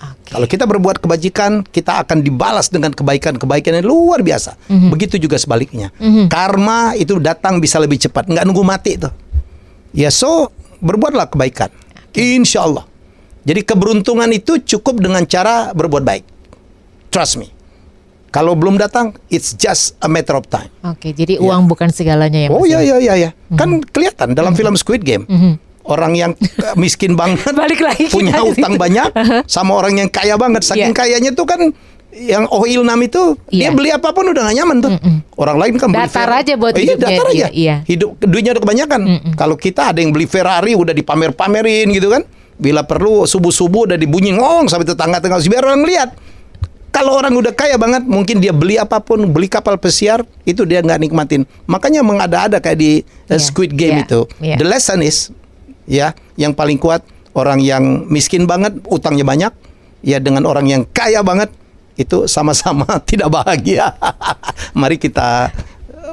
Oke. 0.00 0.32
Kalau 0.32 0.46
kita 0.48 0.64
berbuat 0.64 1.02
kebajikan, 1.02 1.66
kita 1.66 2.06
akan 2.06 2.24
dibalas 2.24 2.72
dengan 2.72 2.94
kebaikan-kebaikan 2.94 3.82
yang 3.82 3.86
luar 3.90 4.24
biasa. 4.24 4.56
Begitu 4.70 5.20
juga 5.20 5.36
sebaliknya. 5.36 5.92
Karma 6.30 6.96
itu 6.96 7.18
datang 7.20 7.60
bisa 7.60 7.76
lebih 7.76 8.00
cepat, 8.00 8.30
nggak 8.30 8.44
nunggu 8.46 8.64
mati 8.64 8.96
tuh. 8.96 9.12
Ya 9.90 10.08
so 10.08 10.54
berbuatlah 10.80 11.28
kebaikan, 11.28 11.68
insya 12.14 12.64
Allah. 12.64 12.86
Jadi 13.44 13.60
keberuntungan 13.66 14.30
itu 14.30 14.60
cukup 14.62 15.02
dengan 15.02 15.24
cara 15.26 15.74
berbuat 15.74 16.04
baik. 16.04 16.24
Trust 17.10 17.42
me. 17.42 17.59
Kalau 18.30 18.54
belum 18.54 18.78
datang, 18.78 19.10
it's 19.26 19.58
just 19.58 19.98
a 19.98 20.06
matter 20.06 20.38
of 20.38 20.46
time. 20.46 20.70
Oke, 20.86 21.10
jadi 21.10 21.42
uang 21.42 21.66
bukan 21.66 21.90
segalanya 21.90 22.38
ya 22.38 22.48
Mas? 22.48 22.54
Oh 22.54 22.62
ya? 22.62 22.78
iya 22.78 22.80
iya 22.80 22.96
iya 22.96 23.14
ya. 23.18 23.30
Kan 23.58 23.82
kelihatan 23.82 24.38
dalam 24.38 24.54
film 24.54 24.78
Squid 24.78 25.02
Game. 25.02 25.26
Orang 25.82 26.14
yang 26.14 26.38
eh, 26.38 26.74
miskin 26.82 27.18
banget 27.18 27.50
Balik 27.50 27.82
lagi 27.82 28.06
punya 28.06 28.38
utang 28.40 28.78
banyak 28.78 29.10
sama 29.50 29.74
orang 29.74 29.98
yang 29.98 30.06
kaya 30.06 30.38
banget. 30.38 30.62
Saking 30.62 30.94
Iya. 30.94 30.98
kayanya 30.98 31.30
tuh 31.34 31.42
kan 31.42 31.74
yang 32.10 32.46
oil 32.50 32.82
nam 32.82 33.02
itu 33.02 33.34
Iya. 33.50 33.70
dia 33.70 33.70
beli 33.74 33.90
apa 33.90 34.10
pun 34.10 34.30
udah 34.30 34.46
gak 34.46 34.54
nyaman 34.54 34.76
tuh. 34.78 34.92
Orang 35.34 35.58
lain 35.58 35.74
kan 35.74 35.90
beli 35.90 36.06
Datar 36.06 36.30
Ferrari. 36.30 36.42
aja 36.46 36.52
buat 36.54 36.72
iya, 36.74 36.82
hidupnya 36.86 37.10
datar 37.10 37.26
aja. 37.26 37.46
iya. 37.50 37.76
Hidup 37.82 38.10
duitnya 38.22 38.54
udah 38.54 38.62
kebanyakan. 38.62 39.00
Kalau 39.34 39.56
kita 39.58 39.90
ada 39.90 39.98
yang 39.98 40.14
beli 40.14 40.30
Ferrari 40.30 40.78
udah 40.78 40.94
dipamer-pamerin 40.94 41.90
gitu 41.90 42.06
kan. 42.06 42.22
Bila 42.54 42.86
perlu 42.86 43.26
subuh-subuh 43.26 43.90
udah 43.90 43.98
dibunyi 43.98 44.38
ngong 44.38 44.70
sampai 44.70 44.86
tetangga-tetangga 44.86 45.42
biar 45.42 45.64
orang 45.66 45.82
lihat. 45.82 46.10
Kalau 46.90 47.14
orang 47.14 47.32
udah 47.38 47.54
kaya 47.54 47.78
banget, 47.78 48.02
mungkin 48.02 48.42
dia 48.42 48.50
beli 48.50 48.74
apa 48.74 48.98
pun, 48.98 49.22
beli 49.30 49.46
kapal 49.46 49.78
pesiar, 49.78 50.26
itu 50.42 50.66
dia 50.66 50.82
nggak 50.82 51.06
nikmatin. 51.06 51.46
Makanya 51.70 52.02
mengada-ada 52.02 52.58
kayak 52.58 52.78
di 52.78 52.92
uh, 53.30 53.38
Yeah, 53.38 53.40
Squid 53.40 53.72
Game 53.78 54.02
yeah, 54.02 54.04
itu. 54.06 54.20
yeah. 54.42 54.58
The 54.58 54.66
lesson 54.66 55.00
is, 55.06 55.30
ya, 55.86 56.18
yang 56.34 56.50
paling 56.50 56.82
kuat 56.82 57.06
orang 57.32 57.62
yang 57.62 58.10
miskin 58.10 58.42
banget, 58.44 58.74
utangnya 58.90 59.22
banyak, 59.22 59.52
ya 60.02 60.18
dengan 60.18 60.50
orang 60.50 60.66
yang 60.66 60.82
kaya 60.90 61.22
banget, 61.22 61.54
itu 61.94 62.26
sama-sama 62.26 62.98
tidak 63.08 63.30
bahagia. 63.30 63.94
Mari 64.74 64.98
kita 64.98 65.54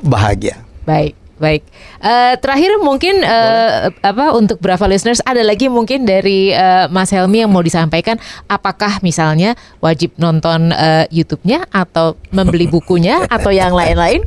bahagia. 0.05 0.61
Baik, 0.85 1.17
baik. 1.37 1.63
Eh, 2.01 2.33
terakhir 2.41 2.77
mungkin 2.81 3.21
eh, 3.21 3.93
apa 3.93 4.33
untuk 4.33 4.61
Brava 4.61 4.85
listeners 4.89 5.21
ada 5.23 5.41
lagi 5.41 5.69
mungkin 5.69 6.03
dari 6.03 6.51
eh, 6.51 6.85
Mas 6.89 7.13
Helmi 7.13 7.45
yang 7.45 7.53
mau 7.53 7.63
disampaikan 7.63 8.17
apakah 8.49 8.99
misalnya 9.01 9.53
wajib 9.79 10.13
nonton 10.17 10.73
eh, 10.73 11.05
YouTube-nya 11.13 11.69
atau 11.71 12.17
membeli 12.33 12.69
bukunya 12.75 13.23
atau 13.29 13.53
yang 13.53 13.73
lain-lain? 13.73 14.25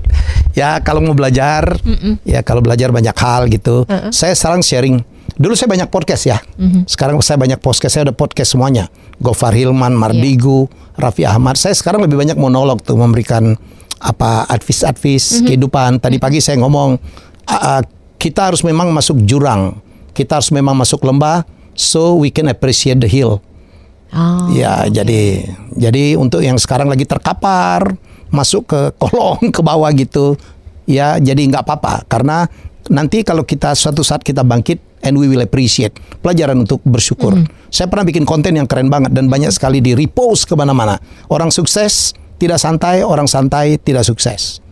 Ya 0.54 0.82
kalau 0.82 0.98
mau 0.98 1.14
belajar, 1.14 1.78
ya 2.26 2.42
kalau 2.42 2.58
belajar 2.58 2.90
banyak 2.90 3.14
hal 3.14 3.46
gitu. 3.46 3.86
Saya 4.10 4.34
sekarang 4.34 4.66
sharing. 4.66 4.98
Dulu 5.38 5.54
saya 5.54 5.70
banyak 5.70 5.88
podcast 5.94 6.26
ya. 6.26 6.42
Sekarang 6.90 7.22
saya 7.22 7.38
banyak 7.38 7.62
podcast. 7.62 7.94
Saya 7.94 8.10
ada 8.10 8.14
podcast 8.18 8.58
semuanya. 8.58 8.90
Gofar 9.22 9.54
Hilman, 9.54 9.94
Mardigu, 9.94 10.66
Raffi 10.98 11.22
Ahmad. 11.22 11.54
Saya 11.54 11.78
sekarang 11.78 12.02
lebih 12.02 12.18
banyak 12.18 12.34
monolog 12.34 12.82
tuh 12.82 12.98
memberikan 12.98 13.54
apa 14.00 14.48
advice-advice 14.48 15.44
kehidupan. 15.44 16.00
Tadi 16.00 16.16
pagi 16.16 16.40
saya 16.40 16.56
ngomong 16.58 16.96
ah, 17.46 17.84
kita 18.16 18.50
harus 18.50 18.64
memang 18.64 18.90
masuk 18.90 19.20
jurang. 19.28 19.76
Kita 20.16 20.40
harus 20.40 20.50
memang 20.50 20.74
masuk 20.74 21.04
lembah 21.04 21.44
so 21.76 22.16
we 22.18 22.32
can 22.32 22.48
appreciate 22.48 22.98
the 22.98 23.08
hill. 23.08 23.44
Oh, 24.10 24.50
Ya, 24.50 24.90
jadi 24.90 25.46
jadi 25.78 26.18
untuk 26.18 26.42
yang 26.42 26.58
sekarang 26.58 26.90
lagi 26.90 27.06
terkapar, 27.06 27.94
masuk 28.32 28.66
ke 28.66 28.80
kolong 29.00 29.54
ke 29.54 29.60
bawah 29.62 29.92
gitu, 29.94 30.34
ya 30.88 31.20
jadi 31.22 31.38
nggak 31.46 31.62
apa-apa 31.62 32.08
karena 32.10 32.50
nanti 32.90 33.22
kalau 33.22 33.46
kita 33.46 33.76
suatu 33.78 34.02
saat 34.02 34.26
kita 34.26 34.42
bangkit 34.42 34.82
and 35.06 35.14
we 35.14 35.30
will 35.30 35.40
appreciate 35.40 35.94
pelajaran 36.20 36.66
untuk 36.66 36.82
bersyukur. 36.82 37.38
Saya 37.70 37.86
pernah 37.86 38.04
bikin 38.04 38.26
konten 38.26 38.58
yang 38.58 38.66
keren 38.66 38.90
banget 38.90 39.14
dan 39.14 39.30
banyak 39.30 39.54
sekali 39.54 39.78
di 39.78 39.94
repost 39.94 40.50
ke 40.50 40.58
mana-mana. 40.58 40.98
Orang 41.30 41.54
sukses 41.54 42.12
tidak 42.40 42.56
santai, 42.56 43.04
orang 43.04 43.28
santai 43.28 43.76
tidak 43.76 44.08
sukses. 44.08 44.64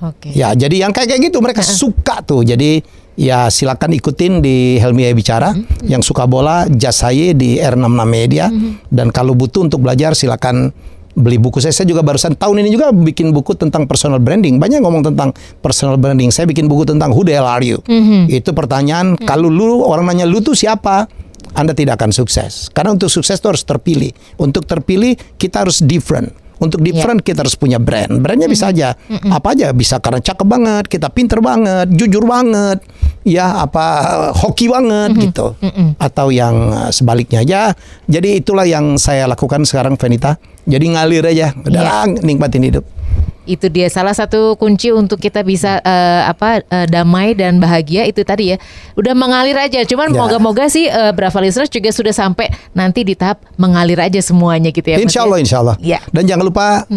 Oke. 0.00 0.32
Ya, 0.32 0.56
jadi 0.56 0.88
yang 0.88 0.92
kayak 0.96 1.12
kayak 1.12 1.22
gitu 1.28 1.44
mereka 1.44 1.60
suka 1.60 2.24
tuh. 2.24 2.40
Jadi 2.44 2.80
ya 3.14 3.46
silakan 3.46 3.94
ikutin 3.94 4.40
di 4.40 4.80
Helmi 4.80 5.04
Aya 5.04 5.14
Bicara. 5.14 5.52
Yang 5.84 6.08
suka 6.08 6.24
bola 6.24 6.64
Jasaye 6.66 7.36
di 7.36 7.60
R66 7.60 8.00
Media 8.08 8.48
dan 8.88 9.12
kalau 9.12 9.36
butuh 9.36 9.68
untuk 9.68 9.84
belajar 9.84 10.16
silakan 10.16 10.72
beli 11.14 11.38
buku 11.38 11.62
saya. 11.62 11.70
Saya 11.70 11.86
juga 11.88 12.02
barusan 12.02 12.34
tahun 12.34 12.66
ini 12.66 12.74
juga 12.74 12.90
bikin 12.90 13.30
buku 13.30 13.54
tentang 13.54 13.86
personal 13.86 14.18
branding. 14.18 14.58
Banyak 14.58 14.82
ngomong 14.82 15.14
tentang 15.14 15.30
personal 15.62 15.94
branding. 15.96 16.34
Saya 16.34 16.50
bikin 16.50 16.66
buku 16.66 16.84
tentang 16.84 17.14
who 17.14 17.22
the 17.22 17.32
hell 17.32 17.46
are 17.46 17.62
you? 17.62 17.78
Itu 18.26 18.50
pertanyaan 18.52 19.14
kalau 19.22 19.46
lu 19.48 19.86
orang 19.86 20.10
nanya 20.10 20.26
lu 20.26 20.42
tuh 20.42 20.58
siapa? 20.58 21.06
Anda 21.54 21.70
tidak 21.70 22.02
akan 22.02 22.10
sukses. 22.10 22.66
Karena 22.74 22.98
untuk 22.98 23.06
sukses 23.06 23.38
itu 23.38 23.46
harus 23.46 23.62
terpilih. 23.62 24.10
Untuk 24.42 24.66
terpilih 24.66 25.14
kita 25.38 25.62
harus 25.62 25.78
different. 25.78 26.34
Untuk 26.62 26.80
different 26.86 27.20
kita 27.26 27.42
harus 27.42 27.58
punya 27.58 27.82
brand. 27.82 28.22
Brandnya 28.22 28.46
bisa 28.46 28.70
aja 28.70 28.94
apa 29.32 29.58
aja 29.58 29.74
bisa 29.74 29.98
karena 29.98 30.22
cakep 30.22 30.46
banget, 30.46 30.84
kita 30.86 31.10
pinter 31.10 31.42
banget, 31.42 31.90
jujur 31.92 32.22
banget, 32.24 32.78
ya 33.26 33.64
apa 33.64 33.84
hoki 34.36 34.70
banget 34.70 35.18
gitu. 35.18 35.58
Atau 35.98 36.30
yang 36.30 36.70
uh, 36.70 36.90
sebaliknya 36.94 37.42
aja. 37.42 37.60
Jadi 38.06 38.38
itulah 38.38 38.64
yang 38.68 39.00
saya 39.00 39.26
lakukan 39.26 39.66
sekarang 39.66 39.98
Venita. 39.98 40.38
Jadi 40.64 40.96
ngalir 40.96 41.24
aja, 41.28 41.52
udahlah 41.52 42.08
nikmatin 42.24 42.64
hidup. 42.64 42.84
Itu 43.44 43.68
dia 43.68 43.86
salah 43.86 44.12
satu 44.12 44.56
kunci 44.56 44.88
untuk 44.88 45.20
kita 45.20 45.44
bisa 45.44 45.76
eh, 45.78 46.22
apa 46.24 46.60
eh, 46.60 46.86
damai 46.88 47.36
dan 47.36 47.60
bahagia 47.60 48.04
itu 48.04 48.24
tadi 48.24 48.52
ya. 48.52 48.56
Udah 48.96 49.12
mengalir 49.12 49.52
aja. 49.54 49.84
Cuman 49.84 50.08
Ya. 50.08 50.16
moga-moga 50.16 50.64
sih 50.66 50.88
eh, 50.88 51.12
Brava 51.12 51.38
listeners 51.38 51.68
juga 51.68 51.92
sudah 51.92 52.10
sampai 52.10 52.48
nanti 52.72 53.04
di 53.04 53.12
tahap 53.12 53.44
mengalir 53.54 54.00
aja 54.00 54.16
semuanya 54.18 54.72
gitu 54.72 54.88
ya. 54.88 54.96
Mas, 54.96 55.04
insya 55.04 55.20
ya? 55.20 55.24
Allah, 55.24 55.38
insya 55.38 55.56
Allah. 55.60 55.76
Iya. 55.76 55.98
Dan 56.08 56.24
jangan 56.24 56.44
lupa 56.44 56.88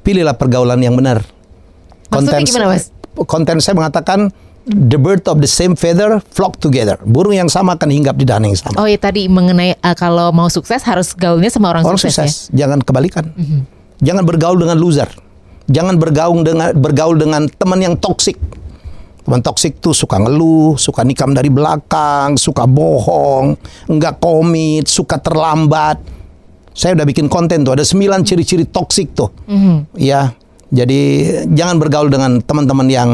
pilihlah 0.00 0.34
pergaulan 0.34 0.78
yang 0.78 0.94
benar. 0.94 1.26
Maksudnya 2.06 2.42
gimana, 2.42 2.66
Mas? 2.70 2.94
Konten 3.26 3.58
saya 3.58 3.74
mengatakan 3.74 4.30
the 4.66 4.94
bird 4.94 5.26
of 5.26 5.38
the 5.38 5.50
same 5.50 5.74
feather 5.74 6.22
flock 6.30 6.58
together. 6.58 6.98
Burung 7.02 7.34
yang 7.34 7.50
sama 7.50 7.74
akan 7.74 7.90
hinggap 7.90 8.14
di 8.14 8.22
dahan 8.22 8.46
yang 8.46 8.54
sama. 8.54 8.78
Oh 8.78 8.86
ya 8.86 8.94
tadi 8.94 9.26
mengenai 9.26 9.74
eh, 9.74 9.96
kalau 9.98 10.30
mau 10.30 10.46
sukses 10.46 10.86
harus 10.86 11.10
gaulnya 11.12 11.50
sama 11.50 11.74
orang, 11.74 11.82
Orang 11.82 11.98
sukses, 11.98 12.14
sukses, 12.14 12.34
ya. 12.54 12.62
jangan 12.66 12.78
kebalikan. 12.82 13.26
Jangan 13.98 14.22
bergaul 14.22 14.54
dengan 14.54 14.78
loser. 14.78 15.08
Jangan 15.66 15.98
bergaul 15.98 16.46
dengan 16.46 16.70
bergaul 16.74 17.16
dengan 17.18 17.46
teman 17.50 17.82
yang 17.82 17.94
toksik. 17.98 18.38
Teman 19.26 19.42
toksik 19.42 19.82
tuh 19.82 19.90
suka 19.90 20.22
ngeluh, 20.22 20.78
suka 20.78 21.02
nikam 21.02 21.34
dari 21.34 21.50
belakang, 21.50 22.38
suka 22.38 22.62
bohong, 22.70 23.58
enggak 23.90 24.22
komit, 24.22 24.86
suka 24.86 25.18
terlambat. 25.18 25.98
Saya 26.70 26.94
udah 26.94 27.06
bikin 27.08 27.26
konten 27.26 27.66
tuh, 27.66 27.74
ada 27.74 27.82
9 27.82 28.22
ciri-ciri 28.22 28.68
toksik 28.70 29.16
tuh. 29.16 29.32
Ya. 29.98 30.30
Jadi 30.70 31.26
jangan 31.54 31.78
bergaul 31.78 32.10
dengan 32.10 32.42
teman-teman 32.42 32.86
yang 32.90 33.10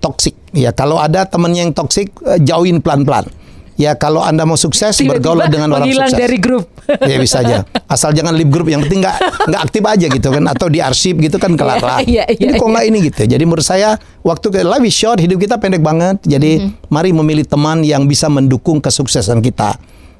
toksik. 0.00 0.36
Ya, 0.52 0.72
kalau 0.72 0.96
ada 0.96 1.24
teman 1.28 1.52
yang 1.52 1.72
toksik, 1.72 2.12
eh, 2.24 2.40
jauhin 2.40 2.80
pelan-pelan. 2.80 3.28
Ya, 3.76 3.92
kalau 3.92 4.24
Anda 4.24 4.42
mau 4.42 4.56
sukses, 4.56 4.96
bergaul 4.98 5.36
Tiba-tiba 5.36 5.52
dengan 5.52 5.68
orang 5.76 5.92
sukses. 5.92 6.16
dari 6.16 6.40
grup. 6.40 6.64
ya 7.12 7.20
bisa 7.20 7.44
aja. 7.44 7.60
Asal 7.84 8.16
jangan 8.16 8.32
leave 8.32 8.48
grup 8.48 8.66
yang 8.66 8.80
penting 8.80 9.04
nggak 9.04 9.16
nggak 9.46 9.62
aktif 9.62 9.82
aja 9.84 10.06
gitu 10.08 10.28
kan 10.32 10.44
atau 10.48 10.66
di 10.66 10.80
arsip 10.80 11.20
gitu 11.20 11.36
kan 11.36 11.52
kelar 11.54 11.84
lah. 11.84 12.00
Iya, 12.00 12.24
ini 12.32 12.56
kok 12.56 12.64
iya. 12.64 12.72
nggak 12.72 12.84
ini 12.88 12.98
gitu. 13.04 13.22
Jadi 13.28 13.44
menurut 13.44 13.62
saya 13.62 13.94
waktu 14.20 14.46
ke 14.48 14.64
life 14.64 14.80
is 14.82 14.96
short, 14.96 15.20
hidup 15.20 15.36
kita 15.36 15.56
pendek 15.56 15.80
banget. 15.80 16.16
Jadi 16.22 16.48
Mm-hmm. 16.56 16.88
mari 16.88 17.10
memilih 17.12 17.44
teman 17.44 17.84
yang 17.84 18.08
bisa 18.08 18.32
mendukung 18.32 18.80
kesuksesan 18.80 19.44
kita. 19.44 19.76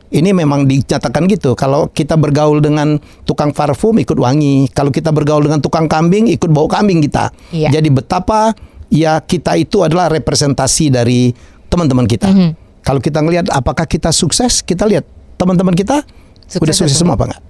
Ini 0.07 0.31
memang 0.31 0.69
dinyatakan 0.69 1.25
gitu. 1.27 1.57
Kalau 1.57 1.89
kita 1.89 2.15
bergaul 2.15 2.61
dengan 2.61 3.01
tukang 3.25 3.51
parfum 3.51 3.97
ikut 3.97 4.15
wangi. 4.15 4.69
Kalau 4.71 4.93
kita 4.93 5.11
bergaul 5.11 5.43
dengan 5.43 5.59
tukang 5.59 5.89
kambing 5.89 6.29
ikut 6.29 6.53
bau 6.53 6.69
kambing 6.69 7.01
kita. 7.01 7.33
Iya. 7.51 7.73
Jadi 7.73 7.89
betapa 7.89 8.53
ya 8.87 9.19
kita 9.19 9.57
itu 9.57 9.81
adalah 9.81 10.13
representasi 10.13 10.93
dari 10.93 11.33
teman-teman 11.67 12.05
kita. 12.05 12.29
Mm-hmm. 12.29 12.51
Kalau 12.87 13.03
kita 13.03 13.19
ngelihat 13.19 13.51
apakah 13.51 13.83
kita 13.83 14.15
sukses, 14.15 14.63
kita 14.63 14.87
lihat 14.87 15.03
teman-teman 15.35 15.75
kita 15.75 16.07
Sukses 16.47 16.63
udah 16.63 16.75
sukses 16.87 16.99
semua 17.03 17.19
apa 17.19 17.27
enggak? 17.27 17.43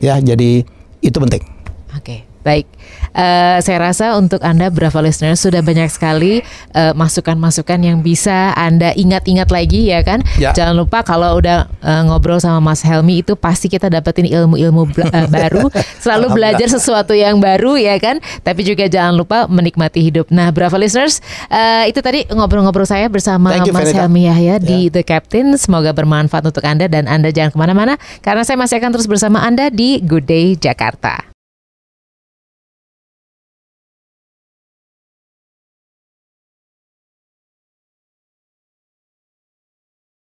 Ya, 0.00 0.16
jadi 0.16 0.64
itu 1.04 1.18
penting. 1.20 1.44
Baik. 2.48 2.64
Eh, 3.12 3.58
saya 3.60 3.78
rasa 3.82 4.16
untuk 4.16 4.40
Anda 4.40 4.72
Brava 4.72 5.04
listeners 5.04 5.44
sudah 5.44 5.60
banyak 5.60 5.92
sekali 5.92 6.40
eh, 6.72 6.92
masukan-masukan 6.96 7.76
yang 7.84 8.00
bisa 8.00 8.56
Anda 8.56 8.96
ingat-ingat 8.96 9.52
lagi 9.52 9.92
ya 9.92 10.00
kan. 10.00 10.24
Ya. 10.40 10.56
Jangan 10.56 10.72
lupa 10.72 11.04
kalau 11.04 11.36
udah 11.36 11.68
eh, 11.68 12.02
ngobrol 12.08 12.40
sama 12.40 12.72
Mas 12.72 12.80
Helmi 12.80 13.20
itu 13.20 13.36
pasti 13.36 13.68
kita 13.68 13.92
dapetin 13.92 14.24
ilmu-ilmu 14.32 14.88
eh, 14.96 15.28
baru, 15.44 15.68
selalu 16.00 16.40
belajar 16.40 16.72
sesuatu 16.72 17.12
yang 17.12 17.36
baru 17.36 17.76
ya 17.76 18.00
kan. 18.00 18.16
Tapi 18.40 18.64
juga 18.64 18.88
jangan 18.88 19.12
lupa 19.12 19.44
menikmati 19.44 20.00
hidup. 20.00 20.32
Nah, 20.32 20.48
Brava 20.48 20.80
listeners, 20.80 21.20
eh, 21.52 21.92
itu 21.92 22.00
tadi 22.00 22.24
ngobrol-ngobrol 22.32 22.88
saya 22.88 23.12
bersama 23.12 23.60
you, 23.60 23.76
Mas 23.76 23.92
Venita. 23.92 24.08
Helmi 24.08 24.24
Yahya 24.24 24.56
di 24.56 24.88
The 24.88 25.04
Captain. 25.04 25.52
Semoga 25.60 25.92
bermanfaat 25.92 26.48
untuk 26.48 26.64
Anda 26.64 26.88
dan 26.88 27.04
Anda 27.04 27.28
jangan 27.28 27.52
ke 27.52 27.58
mana-mana 27.60 28.00
karena 28.24 28.40
saya 28.40 28.56
masih 28.56 28.80
akan 28.80 28.90
terus 28.96 29.04
bersama 29.10 29.44
Anda 29.44 29.68
di 29.68 30.00
Good 30.00 30.24
Day 30.24 30.56
Jakarta. 30.56 31.37